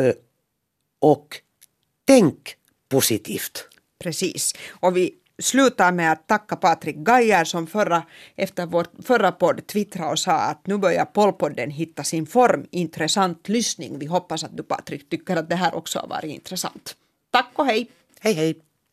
Eh, 0.00 0.14
och 1.00 1.40
tänk 2.04 2.56
positivt. 2.88 3.68
Precis. 3.98 4.54
Och 4.80 4.96
vi 4.96 5.14
slutar 5.42 5.92
med 5.92 6.12
att 6.12 6.26
tacka 6.26 6.56
Patrik 6.56 6.96
Gajer 6.96 7.44
som 7.44 7.66
förra, 7.66 8.02
efter 8.36 8.66
vår 8.66 8.86
förra 9.02 9.32
podd 9.32 9.66
twittrade 9.66 10.10
och 10.10 10.18
sa 10.18 10.32
att 10.32 10.66
nu 10.66 10.78
börjar 10.78 11.04
Pollpodden 11.04 11.70
hitta 11.70 12.04
sin 12.04 12.26
form. 12.26 12.66
Intressant 12.70 13.48
lyssning. 13.48 13.98
Vi 13.98 14.06
hoppas 14.06 14.44
att 14.44 14.56
du 14.56 14.62
Patrik 14.62 15.08
tycker 15.08 15.36
att 15.36 15.50
det 15.50 15.56
här 15.56 15.74
också 15.74 15.98
har 15.98 16.08
varit 16.08 16.34
intressant. 16.34 16.96
Tack 17.32 17.50
och 17.54 17.66
hej! 17.66 17.90
Hej 18.20 18.32
hej! 18.32 18.63